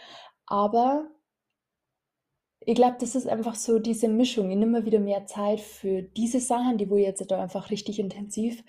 Aber 0.47 1.09
ich 2.61 2.75
glaube, 2.75 2.97
das 3.01 3.15
ist 3.15 3.29
einfach 3.29 3.55
so 3.55 3.79
diese 3.79 4.09
Mischung. 4.09 4.51
Ich 4.51 4.57
nehme 4.57 4.85
wieder 4.85 5.01
mehr 5.01 5.27
Zeit 5.27 5.61
für 5.61 6.03
diese 6.03 6.41
Sachen, 6.41 6.79
die 6.79 6.91
wo 6.91 6.97
ich 6.97 7.07
jetzt 7.07 7.31
da 7.31 7.41
einfach 7.43 7.71
richtig 7.71 7.99
intensiv 7.99 8.63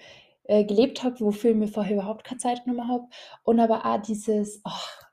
äh, 0.44 0.64
gelebt 0.64 1.04
habe, 1.04 1.20
wofür 1.20 1.52
ich 1.52 1.58
mir 1.58 1.68
vorher 1.68 1.96
überhaupt 1.96 2.24
keine 2.24 2.40
Zeit 2.40 2.64
genommen 2.64 2.90
habe. 2.90 3.08
Und 3.44 3.60
aber 3.60 3.86
auch 3.86 4.02
dieses, 4.02 4.62
ach, 4.64 5.04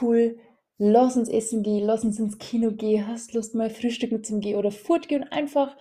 cool, 0.00 0.38
lass 0.80 1.16
uns 1.18 1.28
essen 1.28 1.62
gehen, 1.62 1.84
lass 1.84 2.04
uns 2.04 2.18
ins 2.18 2.38
Kino 2.38 2.72
gehen, 2.72 3.06
hast 3.06 3.34
Lust 3.34 3.54
mal 3.54 3.68
frühstücken 3.68 4.24
zum 4.24 4.40
gehen 4.40 4.56
oder 4.56 4.70
fortgehen 4.70 5.24
einfach 5.24 5.76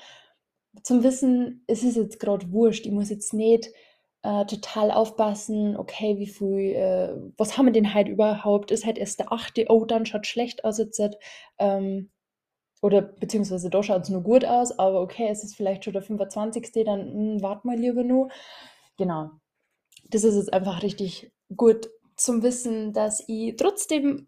zum 0.84 1.04
Wissen, 1.04 1.64
es 1.68 1.84
ist 1.84 1.96
jetzt 1.96 2.20
gerade 2.20 2.52
wurscht, 2.52 2.86
ich 2.86 2.92
muss 2.92 3.10
jetzt 3.10 3.34
nicht 3.34 3.70
äh, 4.24 4.46
total 4.46 4.92
aufpassen, 4.92 5.78
okay, 5.78 6.20
wie 6.20 6.28
viel, 6.28 6.76
äh, 6.76 7.16
was 7.38 7.58
haben 7.58 7.68
wir 7.68 7.72
denn 7.72 7.94
heute 7.94 8.12
überhaupt? 8.12 8.72
Ist 8.72 8.86
halt 8.86 8.98
erst 8.98 9.20
der 9.20 9.32
achte, 9.32 9.66
oh, 9.70 9.86
dann 9.86 10.06
schaut 10.06 10.28
schlecht 10.28 10.66
aus 10.66 10.78
jetzt. 10.80 11.02
Ähm, 11.58 12.10
oder 12.82 13.02
beziehungsweise 13.02 13.70
da 13.70 13.82
schaut 13.82 14.04
es 14.04 14.10
nur 14.10 14.22
gut 14.22 14.44
aus, 14.44 14.78
aber 14.78 15.02
okay, 15.02 15.28
es 15.30 15.46
ist 15.46 15.56
vielleicht 15.56 15.86
schon 15.86 15.94
der 15.94 16.02
25. 16.02 16.72
Dann 16.86 17.14
hm, 17.14 17.42
warten 17.42 17.70
wir 17.70 17.78
lieber 17.78 18.04
nur. 18.04 18.30
Genau. 18.98 19.30
Das 20.10 20.26
ist 20.26 20.36
jetzt 20.36 20.54
einfach 20.54 20.84
richtig 20.84 21.32
gut 21.56 21.90
zum 22.18 22.44
Wissen, 22.44 22.92
dass 22.92 23.24
ich 23.28 23.56
trotzdem 23.56 24.28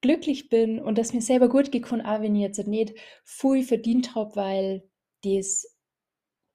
glücklich 0.00 0.48
bin 0.48 0.80
und 0.80 0.98
dass 0.98 1.12
mir 1.12 1.22
selber 1.22 1.48
gut 1.48 1.72
gekommen, 1.72 2.04
auch 2.04 2.20
wenn 2.20 2.34
ich 2.34 2.42
jetzt 2.42 2.66
nicht 2.66 2.94
viel 3.24 3.62
verdient 3.62 4.14
habe, 4.14 4.36
weil 4.36 4.90
das 5.22 5.66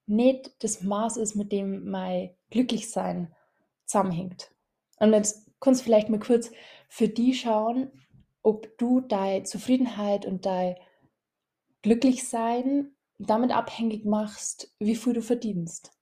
nicht 0.06 0.62
das 0.62 0.82
Maß 0.82 1.16
ist, 1.16 1.34
mit 1.34 1.52
dem 1.52 1.88
mein 1.90 2.34
Glücklichsein 2.50 3.34
zusammenhängt. 3.84 4.50
Und 4.98 5.12
jetzt 5.12 5.50
kannst 5.60 5.80
du 5.80 5.84
vielleicht 5.84 6.08
mal 6.08 6.20
kurz 6.20 6.50
für 6.88 7.08
die 7.08 7.34
schauen, 7.34 7.90
ob 8.42 8.78
du 8.78 9.00
deine 9.00 9.42
Zufriedenheit 9.42 10.26
und 10.26 10.46
dein 10.46 10.76
Glücklichsein 11.82 12.96
damit 13.18 13.50
abhängig 13.50 14.04
machst, 14.04 14.74
wie 14.78 14.96
viel 14.96 15.14
du 15.14 15.22
verdienst. 15.22 15.92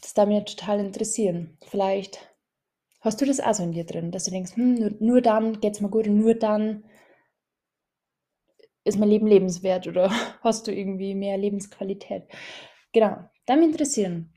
Das 0.00 0.14
darf 0.14 0.28
mich 0.28 0.44
total 0.44 0.80
interessieren. 0.80 1.58
Vielleicht 1.66 2.35
hast 3.00 3.20
du 3.20 3.26
das 3.26 3.40
auch 3.40 3.54
so 3.54 3.62
in 3.62 3.72
dir 3.72 3.84
drin, 3.84 4.10
dass 4.10 4.24
du 4.24 4.30
denkst, 4.30 4.56
hm, 4.56 4.74
nur, 4.74 4.90
nur 5.00 5.20
dann 5.20 5.60
geht 5.60 5.74
es 5.74 5.80
mir 5.80 5.90
gut 5.90 6.06
und 6.08 6.18
nur 6.18 6.34
dann 6.34 6.84
ist 8.84 8.98
mein 8.98 9.08
Leben 9.08 9.26
lebenswert 9.26 9.86
oder 9.86 10.10
hast 10.42 10.66
du 10.66 10.72
irgendwie 10.72 11.14
mehr 11.14 11.36
Lebensqualität? 11.36 12.24
Genau, 12.92 13.16
da 13.46 13.56
mich 13.56 13.66
interessieren. 13.66 14.32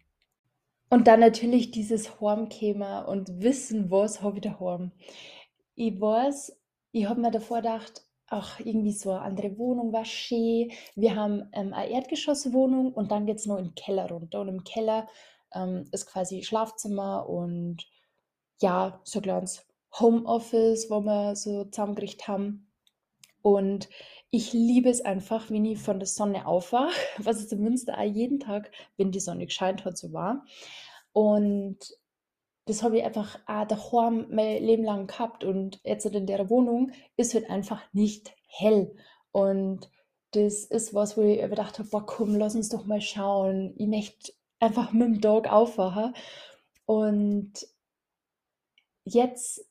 Und 0.89 1.07
dann 1.07 1.19
natürlich 1.19 1.69
dieses 1.69 2.19
Heimkäme 2.19 3.05
und 3.05 3.43
wissen, 3.43 3.91
was 3.91 4.23
habe 4.23 4.37
ich 4.37 4.41
daheim. 4.41 4.91
Ich 5.75 6.01
weiß, 6.01 6.59
ich 6.91 7.07
habe 7.07 7.21
mir 7.21 7.29
davor 7.29 7.57
gedacht, 7.57 8.05
ach, 8.27 8.59
irgendwie 8.59 8.91
so 8.91 9.11
eine 9.11 9.21
andere 9.21 9.57
Wohnung 9.57 9.93
war 9.93 10.05
schön. 10.05 10.71
Wir 10.95 11.15
haben 11.15 11.47
ähm, 11.53 11.73
eine 11.73 11.91
Erdgeschosswohnung 11.91 12.91
und 12.93 13.11
dann 13.11 13.27
geht 13.27 13.37
es 13.37 13.45
nur 13.45 13.59
in 13.59 13.65
den 13.65 13.75
Keller 13.75 14.09
runter. 14.09 14.41
Und 14.41 14.47
im 14.47 14.63
Keller 14.63 15.07
ähm, 15.53 15.85
ist 15.91 16.07
quasi 16.07 16.43
Schlafzimmer 16.43 17.29
und 17.29 17.85
ja, 18.59 18.99
so 19.03 19.19
ein 19.19 19.23
kleines 19.23 19.65
Homeoffice, 19.99 20.89
wo 20.89 21.01
wir 21.01 21.35
so 21.35 21.65
zusammengerichtet 21.65 22.27
haben. 22.27 22.67
Und 23.41 23.89
ich 24.31 24.53
liebe 24.53 24.89
es 24.89 25.01
einfach, 25.01 25.49
wenn 25.49 25.65
ich 25.65 25.79
von 25.79 25.99
der 25.99 26.07
Sonne 26.07 26.45
aufwache, 26.45 26.93
was 27.17 27.37
es 27.37 27.51
in 27.51 27.63
Münster 27.63 27.97
auch 27.97 28.03
jeden 28.03 28.39
Tag, 28.39 28.71
wenn 28.97 29.11
die 29.11 29.19
Sonne 29.19 29.45
gescheint 29.45 29.85
hat, 29.85 29.97
so 29.97 30.13
war. 30.13 30.45
Und 31.13 31.77
das 32.65 32.83
habe 32.83 32.99
ich 32.99 33.03
einfach 33.03 33.39
auch 33.47 33.65
daheim 33.65 34.27
mein 34.29 34.63
Leben 34.63 34.83
lang 34.83 35.07
gehabt 35.07 35.43
und 35.43 35.79
jetzt 35.83 36.05
in 36.05 36.27
der 36.27 36.49
Wohnung 36.51 36.91
ist 37.17 37.33
halt 37.33 37.49
einfach 37.49 37.81
nicht 37.93 38.35
hell. 38.45 38.95
Und 39.31 39.89
das 40.31 40.65
ist 40.65 40.93
was, 40.93 41.17
wo 41.17 41.23
ich 41.23 41.41
gedacht 41.41 41.79
habe, 41.79 41.89
boah, 41.89 42.05
komm, 42.05 42.35
lass 42.35 42.55
uns 42.55 42.69
doch 42.69 42.85
mal 42.85 43.01
schauen. 43.01 43.73
Ich 43.77 43.87
möchte 43.87 44.33
einfach 44.59 44.91
mit 44.91 45.07
dem 45.07 45.21
Tag 45.21 45.51
aufwachen. 45.51 46.13
Und 46.85 47.67
jetzt 49.13 49.69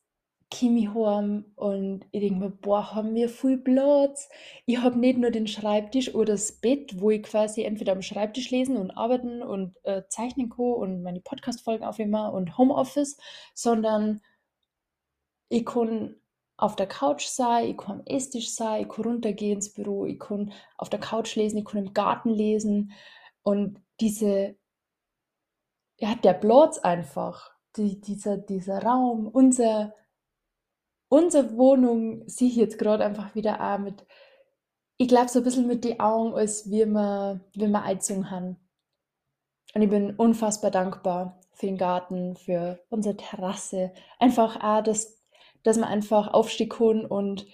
komme 0.51 0.79
ich 0.79 0.95
heim 0.95 1.45
und 1.57 2.07
ich 2.11 2.21
denke 2.21 2.41
mir, 2.41 2.51
boah, 2.51 2.95
haben 2.95 3.15
wir 3.15 3.29
viel 3.29 3.59
Platz. 3.59 4.29
Ich 4.67 4.79
habe 4.79 4.99
nicht 4.99 5.19
nur 5.19 5.31
den 5.31 5.47
Schreibtisch 5.47 6.15
oder 6.15 6.33
das 6.33 6.53
Bett, 6.53 7.01
wo 7.01 7.11
ich 7.11 7.23
quasi 7.23 7.63
entweder 7.63 7.93
am 7.93 8.03
Schreibtisch 8.03 8.51
lesen 8.51 8.77
und 8.77 8.91
arbeiten 8.93 9.43
und 9.43 9.77
äh, 9.85 10.03
zeichnen 10.09 10.49
kann 10.49 10.73
und 10.73 11.03
meine 11.03 11.21
Podcast-Folgen 11.21 11.85
aufnehmen 11.85 12.31
und 12.31 12.57
Homeoffice, 12.57 13.19
sondern 13.55 14.23
ich 15.51 15.67
kann 15.67 16.17
auf 16.57 16.77
der 16.77 16.89
Couch 16.89 17.27
sein, 17.27 17.69
ich 17.69 17.77
kann 17.77 18.01
am 18.01 18.07
Esstisch 18.07 18.51
sein, 18.53 18.83
ich 18.83 18.89
kann 18.89 19.05
runtergehen 19.05 19.57
ins 19.57 19.73
Büro, 19.73 20.07
ich 20.07 20.19
kann 20.19 20.53
auf 20.77 20.89
der 20.91 21.01
Couch 21.01 21.37
lesen, 21.37 21.59
ich 21.59 21.65
kann 21.65 21.87
im 21.87 21.95
Garten 21.95 22.31
lesen 22.31 22.93
und 23.43 23.81
diese, 24.01 24.57
ja, 25.99 26.15
der 26.17 26.35
Platz 26.35 26.79
einfach, 26.79 27.58
die, 27.79 28.01
dieser, 28.01 28.37
dieser 28.37 28.83
Raum, 28.83 29.29
unser 29.29 29.95
unsere 31.09 31.57
Wohnung 31.57 32.29
sehe 32.29 32.49
ich 32.49 32.57
jetzt 32.57 32.79
gerade 32.79 33.05
einfach 33.05 33.35
wieder 33.35 33.61
auch 33.61 33.79
mit, 33.79 34.07
ich 34.99 35.09
glaube, 35.09 35.29
so 35.29 35.41
ein 35.41 35.45
bisschen 35.45 35.67
mit 35.67 35.85
den 35.85 36.01
Augen, 36.01 36.35
als 36.35 36.71
wie 36.71 36.85
wir, 36.85 37.41
wie 37.53 37.67
wir 37.67 37.83
eingezogen 37.83 38.31
haben. 38.31 38.57
Und 39.75 39.83
ich 39.83 39.91
bin 39.91 40.17
unfassbar 40.17 40.71
dankbar 40.71 41.41
für 41.53 41.67
den 41.67 41.79
Garten, 41.79 42.37
für 42.37 42.81
unsere 42.89 43.17
Terrasse. 43.17 43.93
Einfach 44.19 44.63
auch, 44.63 44.83
dass, 44.83 45.23
dass 45.63 45.77
man 45.77 45.89
einfach 45.89 46.29
aufstehen 46.29 46.69
kann 46.69 47.05
und 47.05 47.47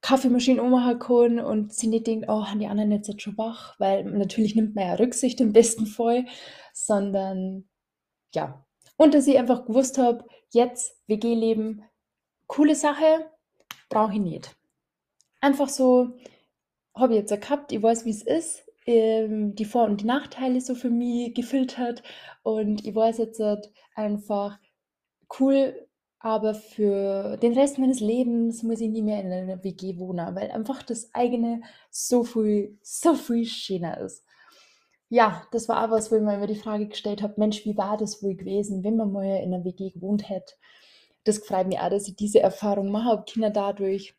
Kaffeemaschine 0.00 0.62
ummachen 0.62 0.98
kann 0.98 1.40
und 1.40 1.72
sie 1.72 1.86
nicht 1.86 2.06
denkt, 2.06 2.26
oh, 2.28 2.44
haben 2.46 2.58
die 2.58 2.66
anderen 2.66 2.92
jetzt 2.92 3.22
schon 3.22 3.38
wach? 3.38 3.78
Weil 3.78 4.04
natürlich 4.04 4.54
nimmt 4.54 4.74
man 4.74 4.86
ja 4.86 4.94
Rücksicht 4.94 5.40
im 5.40 5.52
besten 5.52 5.86
Fall, 5.86 6.26
sondern 6.74 7.68
ja. 8.34 8.66
Und 8.96 9.14
dass 9.14 9.26
ich 9.26 9.38
einfach 9.38 9.66
gewusst 9.66 9.98
habe, 9.98 10.24
jetzt 10.50 10.96
WG-Leben, 11.06 11.84
coole 12.46 12.74
Sache, 12.74 13.30
brauche 13.88 14.14
ich 14.14 14.20
nicht. 14.20 14.56
Einfach 15.40 15.68
so, 15.68 16.14
habe 16.94 17.14
ich 17.14 17.20
jetzt 17.20 17.40
gehabt, 17.40 17.72
ich 17.72 17.82
weiß, 17.82 18.04
wie 18.04 18.10
es 18.10 18.22
ist, 18.22 18.64
ähm, 18.86 19.54
die 19.54 19.64
Vor- 19.64 19.84
und 19.84 20.00
die 20.00 20.06
Nachteile 20.06 20.60
so 20.60 20.74
für 20.74 20.90
mich 20.90 21.34
gefiltert 21.34 22.02
und 22.42 22.86
ich 22.86 22.94
weiß 22.94 23.18
jetzt 23.18 23.40
halt 23.40 23.72
einfach, 23.94 24.58
cool, 25.40 25.86
aber 26.18 26.54
für 26.54 27.36
den 27.36 27.52
Rest 27.52 27.78
meines 27.78 28.00
Lebens 28.00 28.62
muss 28.62 28.80
ich 28.80 28.88
nie 28.88 29.02
mehr 29.02 29.20
in 29.20 29.32
einer 29.32 29.62
WG 29.62 29.98
wohnen, 29.98 30.34
weil 30.34 30.50
einfach 30.50 30.82
das 30.82 31.10
eigene 31.14 31.62
so 31.90 32.24
viel, 32.24 32.78
so 32.82 33.14
viel 33.14 33.44
schöner 33.44 33.98
ist. 34.00 34.23
Ja, 35.08 35.46
das 35.52 35.68
war 35.68 35.84
auch 35.84 35.90
was, 35.90 36.10
wo 36.10 36.16
ich 36.16 36.22
mir 36.22 36.34
immer 36.34 36.46
die 36.46 36.56
Frage 36.56 36.88
gestellt 36.88 37.22
habe, 37.22 37.34
Mensch, 37.36 37.64
wie 37.64 37.76
war 37.76 37.96
das 37.96 38.22
wohl 38.22 38.34
gewesen, 38.34 38.84
wenn 38.84 38.96
man 38.96 39.12
mal 39.12 39.24
in 39.24 39.54
einer 39.54 39.64
WG 39.64 39.90
gewohnt 39.90 40.28
hätte? 40.28 40.54
das 41.24 41.38
freut 41.38 41.66
mich 41.66 41.78
auch, 41.80 41.90
dass 41.90 42.06
ich 42.06 42.16
diese 42.16 42.40
Erfahrung 42.40 42.90
mache, 42.90 43.06
habe 43.06 43.24
Kinder 43.24 43.50
dadurch. 43.50 44.14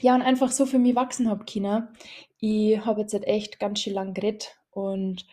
Ja, 0.00 0.14
und 0.14 0.22
einfach 0.22 0.50
so 0.50 0.66
für 0.66 0.78
mich 0.78 0.96
wachsen 0.96 1.30
habe, 1.30 1.44
Kinder. 1.44 1.92
Ich 2.40 2.78
habe 2.84 3.02
jetzt 3.02 3.14
halt 3.14 3.24
echt 3.24 3.60
ganz 3.60 3.80
schön 3.80 3.94
lang 3.94 4.14
geredet 4.14 4.56
und 4.70 5.26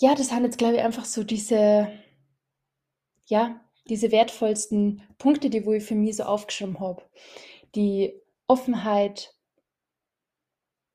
ja, 0.00 0.14
das 0.14 0.28
sind 0.28 0.44
jetzt, 0.44 0.58
glaube 0.58 0.76
ich, 0.76 0.82
einfach 0.82 1.04
so 1.04 1.24
diese, 1.24 1.88
ja, 3.26 3.60
diese 3.88 4.12
wertvollsten 4.12 5.02
Punkte, 5.18 5.50
die 5.50 5.66
wo 5.66 5.72
ich 5.72 5.84
für 5.84 5.94
mich 5.94 6.16
so 6.16 6.24
aufgeschrieben 6.24 6.80
habe. 6.80 7.02
Die 7.74 8.14
Offenheit 8.46 9.34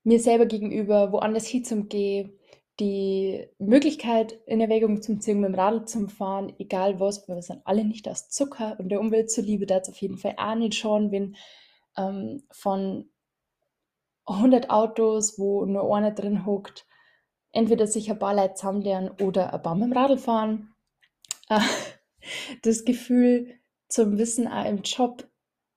mir 0.04 0.20
selber 0.20 0.46
gegenüber, 0.46 1.12
woanders 1.12 1.48
hinzugehen, 1.48 2.40
die 2.80 3.48
Möglichkeit 3.60 4.40
in 4.48 4.60
Erwägung 4.60 5.02
zu 5.02 5.18
ziehen, 5.20 5.40
mit 5.40 5.50
dem 5.50 5.56
Radl 5.56 5.86
zu 5.86 6.08
fahren, 6.08 6.54
egal 6.58 7.00
was, 7.00 7.28
weil 7.28 7.36
wir 7.36 7.44
sind 7.44 7.62
alle 7.66 7.86
nicht 7.86 8.08
aus 8.08 8.30
Zucker 8.30 8.78
und 8.80 8.90
der 8.90 9.00
Umwelt 9.00 9.32
zuliebe, 9.32 9.66
da 9.66 9.78
auf 9.78 9.98
jeden 9.98 10.18
Fall 10.18 10.36
auch 10.38 10.56
nicht 10.56 10.76
schauen, 10.76 11.12
wenn 11.12 11.36
ähm, 11.98 12.44
von 12.52 13.10
100 14.26 14.70
Autos, 14.70 15.38
wo 15.38 15.66
nur 15.66 15.96
einer 15.96 16.12
drin 16.12 16.46
hockt, 16.46 16.88
entweder 17.52 17.86
sich 17.86 18.10
ein 18.10 18.20
paar 18.20 18.34
Leute 18.34 18.56
zusammenlernen 18.56 19.12
oder 19.22 19.54
ein 19.54 19.62
paar 19.62 19.76
mit 19.76 19.86
dem 19.86 19.94
Radl 19.94 20.18
fahren. 20.18 20.74
Äh, 21.50 21.60
das 22.64 22.86
Gefühl 22.86 23.60
zum 23.88 24.18
Wissen 24.18 24.48
auch 24.48 24.66
im 24.66 24.82
Job, 24.82 25.28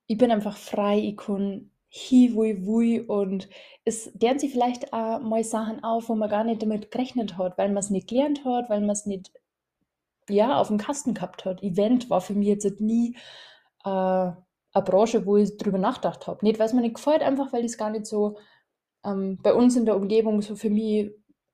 ich 0.06 0.16
bin 0.16 0.30
einfach 0.30 0.56
frei, 0.56 0.98
ich 0.98 1.16
kann 1.16 1.70
hi, 1.90 2.34
wui, 2.34 2.66
wui 2.66 3.00
und 3.00 3.48
es 3.84 4.10
deren 4.14 4.38
sich 4.38 4.52
vielleicht 4.52 4.92
auch 4.92 5.20
mal 5.20 5.44
Sachen 5.44 5.82
auf, 5.84 6.08
wo 6.08 6.14
man 6.14 6.28
gar 6.28 6.44
nicht 6.44 6.62
damit 6.62 6.90
gerechnet 6.90 7.38
hat, 7.38 7.56
weil 7.58 7.68
man 7.68 7.78
es 7.78 7.90
nicht 7.90 8.08
gelernt 8.08 8.44
hat, 8.44 8.68
weil 8.68 8.80
man 8.80 8.90
es 8.90 9.06
nicht 9.06 9.32
ja, 10.28 10.58
auf 10.58 10.68
dem 10.68 10.78
Kasten 10.78 11.14
gehabt 11.14 11.44
hat. 11.44 11.62
Event 11.62 12.10
war 12.10 12.20
für 12.20 12.34
mich 12.34 12.48
jetzt 12.48 12.80
nie 12.80 13.16
äh, 13.84 13.88
eine 13.88 14.84
Branche, 14.84 15.24
wo 15.24 15.36
ich 15.36 15.56
drüber 15.56 15.78
nachgedacht 15.78 16.26
habe. 16.26 16.44
Nicht, 16.44 16.58
weil 16.58 16.66
es 16.66 16.72
mir 16.72 16.80
nicht 16.80 16.96
gefällt, 16.96 17.22
einfach 17.22 17.52
weil 17.52 17.60
ich 17.60 17.72
es 17.72 17.78
gar 17.78 17.90
nicht 17.90 18.06
so 18.06 18.38
ähm, 19.04 19.38
bei 19.42 19.54
uns 19.54 19.76
in 19.76 19.86
der 19.86 19.96
Umgebung 19.96 20.42
so 20.42 20.56
für 20.56 20.70
mich 20.70 21.12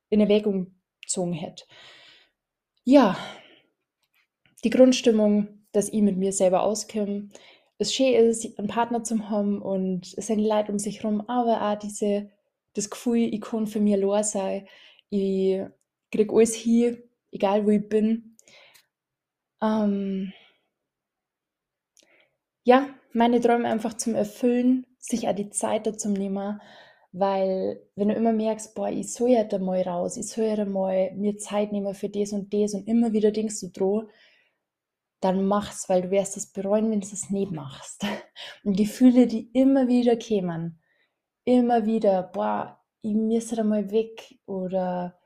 in 0.08 0.20
Erwägung 0.20 0.74
gezogen 1.02 1.32
hätte. 1.32 1.64
Ja, 2.84 3.16
die 4.64 4.70
Grundstimmung, 4.70 5.66
dass 5.72 5.88
ich 5.88 6.02
mit 6.02 6.16
mir 6.16 6.32
selber 6.32 6.62
auskomme, 6.62 7.28
es 7.82 7.94
schön 7.94 8.14
ist, 8.14 8.58
einen 8.58 8.68
Partner 8.68 9.04
zu 9.04 9.28
haben 9.28 9.60
und 9.60 10.14
es 10.16 10.26
sind 10.28 10.40
Leute 10.40 10.72
um 10.72 10.78
sich 10.78 11.02
herum, 11.02 11.22
aber 11.28 11.62
auch 11.62 11.78
diese, 11.78 12.30
das 12.74 12.90
Gefühl, 12.90 13.32
ich 13.32 13.40
kann 13.40 13.66
für 13.66 13.80
mich 13.80 13.94
allein 13.94 14.24
sein. 14.24 14.68
Ich 15.10 15.60
kriege 16.10 16.34
alles 16.34 16.54
hier, 16.54 17.02
egal 17.30 17.66
wo 17.66 17.70
ich 17.70 17.88
bin. 17.88 18.36
Ähm, 19.62 20.32
ja, 22.64 22.88
meine 23.12 23.40
Träume 23.40 23.68
einfach 23.68 23.94
zum 23.94 24.14
Erfüllen, 24.14 24.86
sich 24.98 25.28
auch 25.28 25.34
die 25.34 25.50
Zeit 25.50 25.86
dazu 25.86 26.08
nehmen, 26.08 26.60
weil 27.12 27.82
wenn 27.94 28.08
du 28.08 28.14
immer 28.14 28.32
merkst, 28.32 28.74
boah, 28.74 28.88
ich 28.88 29.12
soll 29.12 29.30
ja 29.30 29.44
da 29.44 29.58
mal 29.58 29.82
raus, 29.82 30.16
ich 30.16 30.28
soll 30.28 30.44
ja 30.46 30.64
mal 30.64 31.12
mir 31.14 31.36
Zeit 31.38 31.72
nehmen 31.72 31.94
für 31.94 32.08
das 32.08 32.32
und 32.32 32.52
das 32.54 32.74
und 32.74 32.88
immer 32.88 33.12
wieder 33.12 33.30
denkst 33.32 33.60
du 33.60 33.68
droh, 33.68 34.08
dann 35.22 35.46
mach's, 35.46 35.88
weil 35.88 36.02
du 36.02 36.10
wirst 36.10 36.36
es 36.36 36.52
bereuen, 36.52 36.90
wenn 36.90 37.00
du 37.00 37.06
es 37.06 37.30
nicht 37.30 37.52
machst. 37.52 38.04
Und 38.64 38.76
Gefühle, 38.76 39.26
die 39.26 39.50
immer 39.52 39.88
wieder 39.88 40.16
kämen, 40.16 40.80
immer 41.44 41.86
wieder, 41.86 42.24
boah, 42.24 42.80
ich 43.02 43.14
müsste 43.14 43.56
da 43.56 43.64
mal 43.64 43.90
weg 43.90 44.38
oder 44.46 45.18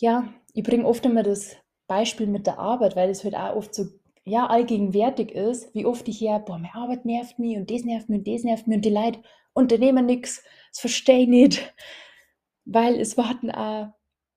ja, 0.00 0.32
ich 0.54 0.62
bringe 0.62 0.86
oft 0.86 1.04
immer 1.04 1.22
das 1.22 1.56
Beispiel 1.86 2.26
mit 2.26 2.46
der 2.46 2.58
Arbeit, 2.58 2.96
weil 2.96 3.08
das 3.08 3.24
halt 3.24 3.34
auch 3.34 3.56
oft 3.56 3.74
so 3.74 3.86
ja, 4.24 4.46
allgegenwärtig 4.46 5.32
ist, 5.32 5.74
wie 5.74 5.86
oft 5.86 6.06
ich 6.08 6.20
her, 6.20 6.38
boah, 6.38 6.58
meine 6.58 6.74
Arbeit 6.74 7.04
nervt 7.04 7.38
mich 7.38 7.56
und 7.56 7.70
das 7.70 7.84
nervt 7.84 8.08
mich 8.08 8.18
und 8.18 8.28
das 8.28 8.44
nervt 8.44 8.66
mich 8.66 8.76
und 8.76 8.84
die 8.84 8.90
Leute 8.90 9.22
unternehmen 9.54 10.06
nichts, 10.06 10.42
das 10.70 10.80
verstehe 10.80 11.20
ich 11.20 11.28
nicht, 11.28 11.74
weil 12.64 13.00
es 13.00 13.16
warten 13.16 13.50
auch, 13.50 13.92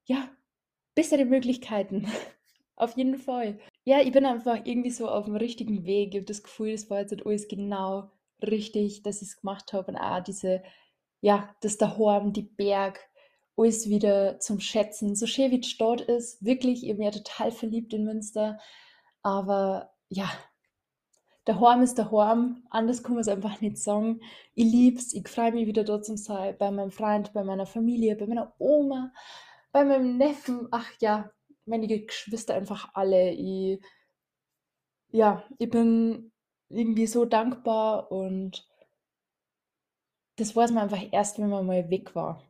ja, 0.05 0.29
bessere 0.95 1.25
Möglichkeiten. 1.25 2.07
Auf 2.75 2.97
jeden 2.97 3.17
Fall. 3.17 3.59
Ja, 3.84 4.00
ich 4.02 4.12
bin 4.12 4.26
einfach 4.26 4.60
irgendwie 4.63 4.91
so 4.91 5.08
auf 5.10 5.26
dem 5.26 5.36
richtigen 5.36 5.86
Weg. 5.86 6.10
Ich 6.10 6.17
habe 6.17 6.26
das 6.26 6.44
Gefühl, 6.44 6.72
es 6.72 6.89
war 6.89 7.00
jetzt 7.00 7.12
halt 7.12 7.26
alles 7.26 7.48
genau 7.48 8.12
richtig, 8.41 9.04
dass 9.04 9.22
ich 9.22 9.30
es 9.30 9.41
gemacht 9.41 9.74
habe. 9.74 9.91
Und 9.91 9.98
auch 9.98 10.22
diese, 10.24 10.62
ja, 11.22 11.56
das 11.62 11.78
daheim, 11.78 12.34
die 12.34 12.44
Berg, 12.44 13.00
alles 13.58 13.89
wieder 13.89 14.39
zum 14.39 14.60
Schätzen. 14.60 15.15
So 15.15 15.26
schön 15.28 15.52
wie 15.52 15.60
die 15.60 15.70
Stadt 15.70 16.02
ist, 16.02 16.44
wirklich, 16.44 16.86
ich 16.88 16.96
bin 16.96 17.04
ja 17.06 17.12
total 17.12 17.52
verliebt 17.52 17.94
in 17.94 18.06
Münster. 18.06 18.60
Aber 19.24 19.91
ja, 20.10 20.30
daheim 21.46 21.82
ist 21.82 21.98
daheim, 22.00 22.63
anders 22.70 23.04
kann 23.04 23.13
man 23.13 23.22
es 23.22 23.28
einfach 23.28 23.62
nicht 23.62 23.78
sagen. 23.78 24.22
Ich 24.56 24.65
liebe 24.65 24.98
es, 25.00 25.13
ich 25.13 25.28
freue 25.28 25.52
mich 25.52 25.67
wieder 25.67 25.84
dort 25.84 26.06
zu 26.06 26.17
sein, 26.17 26.56
bei 26.58 26.72
meinem 26.72 26.91
Freund, 26.91 27.34
bei 27.34 27.44
meiner 27.44 27.65
Familie, 27.65 28.15
bei 28.15 28.28
meiner 28.28 28.54
Oma, 28.60 29.12
bei 29.72 29.84
meinem 29.84 30.17
Neffen. 30.17 30.67
Ach 30.72 30.89
ja, 31.00 31.32
meine 31.65 31.88
Geschwister 31.88 32.56
einfach 32.56 32.89
alle. 32.93 33.32
Ich, 33.32 33.80
ja, 35.10 35.43
ich 35.58 35.69
bin 35.69 36.32
irgendwie 36.69 37.08
so 37.08 37.26
dankbar 37.26 38.12
und 38.12 38.67
das 40.38 40.56
weiß 40.56 40.71
man 40.71 40.84
einfach 40.84 41.04
erst, 41.12 41.39
wenn 41.39 41.50
man 41.50 41.65
mal 41.65 41.89
weg 41.89 42.15
war. 42.15 42.41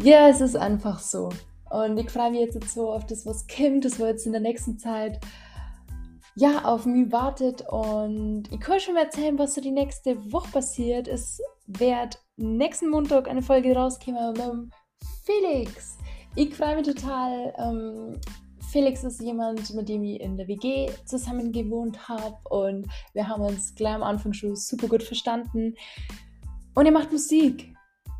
Ja, 0.00 0.28
es 0.28 0.40
ist 0.40 0.56
einfach 0.56 1.00
so. 1.00 1.30
Und 1.70 1.98
ich 1.98 2.08
freue 2.08 2.30
mich 2.30 2.40
jetzt 2.40 2.72
so 2.72 2.92
auf 2.92 3.04
das, 3.06 3.26
was 3.26 3.46
kommt. 3.48 3.84
Das 3.84 3.98
wird 3.98 4.10
jetzt 4.10 4.26
in 4.26 4.32
der 4.32 4.40
nächsten 4.40 4.78
Zeit 4.78 5.20
ja, 6.38 6.64
auf 6.64 6.86
mich 6.86 7.10
wartet 7.10 7.64
und 7.68 8.44
ich 8.52 8.60
kann 8.60 8.78
schon 8.78 8.94
mal 8.94 9.04
erzählen, 9.04 9.36
was 9.40 9.56
so 9.56 9.60
die 9.60 9.72
nächste 9.72 10.32
Woche 10.32 10.52
passiert. 10.52 11.08
Es 11.08 11.40
wird 11.66 12.22
nächsten 12.36 12.90
Montag 12.90 13.26
eine 13.26 13.42
Folge 13.42 13.74
rauskommen 13.74 14.34
mit 14.34 14.72
Felix. 15.24 15.98
Ich 16.36 16.54
freue 16.54 16.76
mich 16.76 16.86
total. 16.86 17.52
Ähm, 17.58 18.20
Felix 18.70 19.02
ist 19.02 19.20
jemand, 19.20 19.74
mit 19.74 19.88
dem 19.88 20.04
ich 20.04 20.20
in 20.20 20.36
der 20.36 20.46
WG 20.46 20.88
zusammen 21.06 21.50
gewohnt 21.50 22.08
habe 22.08 22.36
und 22.50 22.86
wir 23.14 23.26
haben 23.26 23.42
uns 23.42 23.74
gleich 23.74 23.94
am 23.94 24.04
Anfang 24.04 24.32
schon 24.32 24.54
super 24.54 24.86
gut 24.86 25.02
verstanden. 25.02 25.74
Und 26.76 26.86
er 26.86 26.92
macht 26.92 27.10
Musik. 27.10 27.74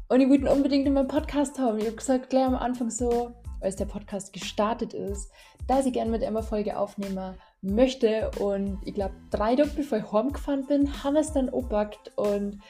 Und 0.08 0.20
ich 0.20 0.28
wollte 0.28 0.46
ihn 0.46 0.48
unbedingt 0.48 0.86
in 0.86 0.94
meinem 0.94 1.06
Podcast 1.06 1.56
haben. 1.60 1.78
Ich 1.78 1.86
habe 1.86 1.94
gesagt, 1.94 2.30
gleich 2.30 2.46
am 2.46 2.56
Anfang 2.56 2.90
so, 2.90 3.30
als 3.60 3.76
der 3.76 3.84
Podcast 3.84 4.32
gestartet 4.32 4.92
ist, 4.92 5.30
dass 5.68 5.86
ich 5.86 5.92
gerne 5.92 6.10
mit 6.10 6.24
einer 6.24 6.42
Folge 6.42 6.76
aufnehme 6.76 7.36
möchte. 7.62 8.30
Und 8.38 8.78
ich 8.84 8.94
glaube, 8.94 9.14
drei 9.30 9.56
Tage 9.56 9.70
bevor 9.74 9.98
ich 9.98 10.12
heimgefahren 10.12 10.66
bin, 10.66 11.02
haben 11.02 11.14
wir 11.14 11.20
es 11.20 11.32
dann 11.32 11.48
opackt 11.48 12.12
und 12.16 12.60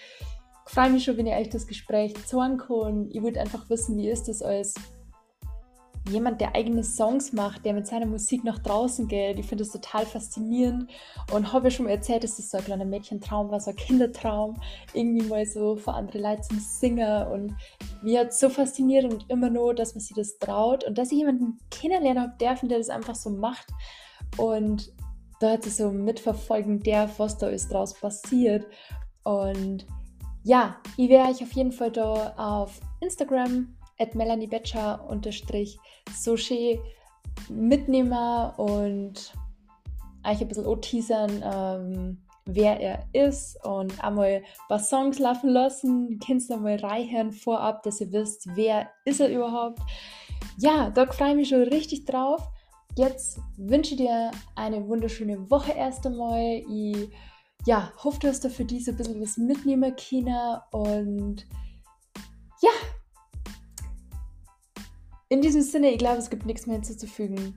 ich 0.67 0.75
freue 0.75 0.91
mich 0.91 1.05
schon, 1.05 1.17
wenn 1.17 1.27
ihr 1.27 1.37
euch 1.37 1.49
das 1.49 1.67
Gespräch 1.67 2.15
zeigen 2.27 2.59
kann. 2.59 3.09
Ich 3.11 3.23
würde 3.23 3.41
einfach 3.41 3.71
wissen, 3.71 3.97
wie 3.97 4.11
ist 4.11 4.29
das 4.29 4.43
als 4.43 4.75
jemand, 6.11 6.41
der 6.41 6.55
eigene 6.55 6.85
Songs 6.85 7.33
macht, 7.33 7.65
der 7.65 7.75
mit 7.75 7.87
seiner 7.87 8.07
Musik 8.07 8.45
nach 8.45 8.59
draußen 8.59 9.09
geht. 9.09 9.39
Ich 9.39 9.47
finde 9.47 9.65
das 9.65 9.73
total 9.73 10.07
faszinierend 10.07 10.91
und 11.33 11.53
habe 11.53 11.67
ja 11.67 11.71
schon 11.71 11.87
mal 11.87 11.93
erzählt, 11.93 12.25
dass 12.25 12.37
das 12.37 12.51
so 12.51 12.59
ein 12.59 12.65
kleiner 12.65 12.85
Mädchentraum 12.85 13.51
war, 13.51 13.61
so 13.61 13.71
ein 13.71 13.77
Kindertraum, 13.77 14.61
irgendwie 14.95 15.27
mal 15.27 15.45
so 15.47 15.77
für 15.77 15.93
andere 15.93 16.19
Leute 16.19 16.43
zum 16.43 16.59
Singen 16.59 17.27
und 17.29 17.55
mir 18.03 18.21
hat 18.21 18.35
so 18.35 18.49
fasziniert 18.49 19.05
und 19.05 19.29
immer 19.29 19.51
nur, 19.51 19.75
dass 19.75 19.95
man 19.95 20.01
sich 20.01 20.17
das 20.17 20.39
traut 20.39 20.85
und 20.85 20.99
dass 20.99 21.13
ich 21.13 21.19
jemanden 21.19 21.59
kennenlernen 21.71 22.23
habe 22.23 22.37
dürfen, 22.39 22.69
der 22.69 22.79
das 22.79 22.91
einfach 22.91 23.15
so 23.15 23.31
macht 23.31 23.67
und 24.37 24.93
da 25.41 25.53
hat 25.53 25.65
sie 25.65 25.71
so 25.71 25.91
mitverfolgen 25.91 26.81
der, 26.81 27.11
was 27.19 27.39
da 27.39 27.49
ist 27.49 27.73
draus 27.73 27.95
passiert. 27.95 28.67
Und 29.25 29.87
ja, 30.43 30.77
ich 30.97 31.09
werde 31.09 31.31
euch 31.31 31.43
auf 31.43 31.53
jeden 31.53 31.73
Fall 31.73 31.93
da 31.93 32.35
auf 32.37 32.81
Instagram 33.01 33.77
at 33.99 34.15
melaniebetscher 34.15 35.05
unterstrich 35.09 35.79
sushi 36.17 36.81
mitnehmen 37.49 38.51
und 38.57 39.33
euch 40.25 40.41
ein 40.41 40.49
bisschen 40.49 40.81
teasern, 40.81 41.43
ähm, 41.45 42.19
wer 42.47 42.81
er 42.81 43.05
ist 43.13 43.63
und 43.65 44.03
einmal 44.03 44.27
ein 44.27 44.43
paar 44.69 44.79
Songs 44.79 45.19
laufen 45.19 45.51
lassen. 45.51 46.19
Kennst 46.25 46.51
du 46.51 46.57
mal 46.57 46.77
reinhören 46.77 47.33
vorab, 47.33 47.83
dass 47.83 48.01
ihr 48.01 48.11
wisst, 48.13 48.49
wer 48.55 48.91
ist 49.05 49.21
er 49.21 49.29
überhaupt. 49.29 49.81
Ja, 50.57 50.91
da 50.91 51.07
freue 51.07 51.31
ich 51.31 51.37
mich 51.37 51.49
schon 51.51 51.63
richtig 51.63 52.05
drauf. 52.07 52.49
Jetzt 52.99 53.39
wünsche 53.57 53.93
ich 53.93 53.99
dir 53.99 54.33
eine 54.57 54.89
wunderschöne 54.89 55.49
Woche 55.53 55.71
erst 55.71 56.05
einmal. 56.05 56.65
Ich 56.69 57.09
ja, 57.65 57.93
hoffe, 58.03 58.19
du 58.19 58.51
für 58.51 58.65
diese 58.65 58.91
ein 58.91 58.97
bisschen 58.97 59.23
was 59.23 59.37
mitnehmen 59.37 59.95
können 59.95 60.59
und 60.73 61.47
ja, 62.61 62.71
in 65.29 65.41
diesem 65.41 65.63
Sinne, 65.63 65.93
ich 65.93 65.99
glaube, 65.99 66.19
es 66.19 66.29
gibt 66.29 66.45
nichts 66.45 66.67
mehr 66.67 66.75
hinzuzufügen. 66.75 67.57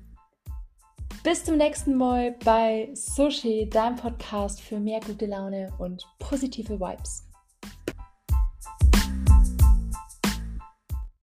Bis 1.23 1.43
zum 1.43 1.58
nächsten 1.58 1.95
Mal 1.95 2.36
bei 2.45 2.91
Sushi, 2.93 3.67
deinem 3.67 3.95
Podcast 3.95 4.62
für 4.62 4.80
mehr 4.80 4.99
gute 4.99 5.25
Laune 5.25 5.73
und 5.80 6.06
positive 6.19 6.80
Vibes. 6.80 7.30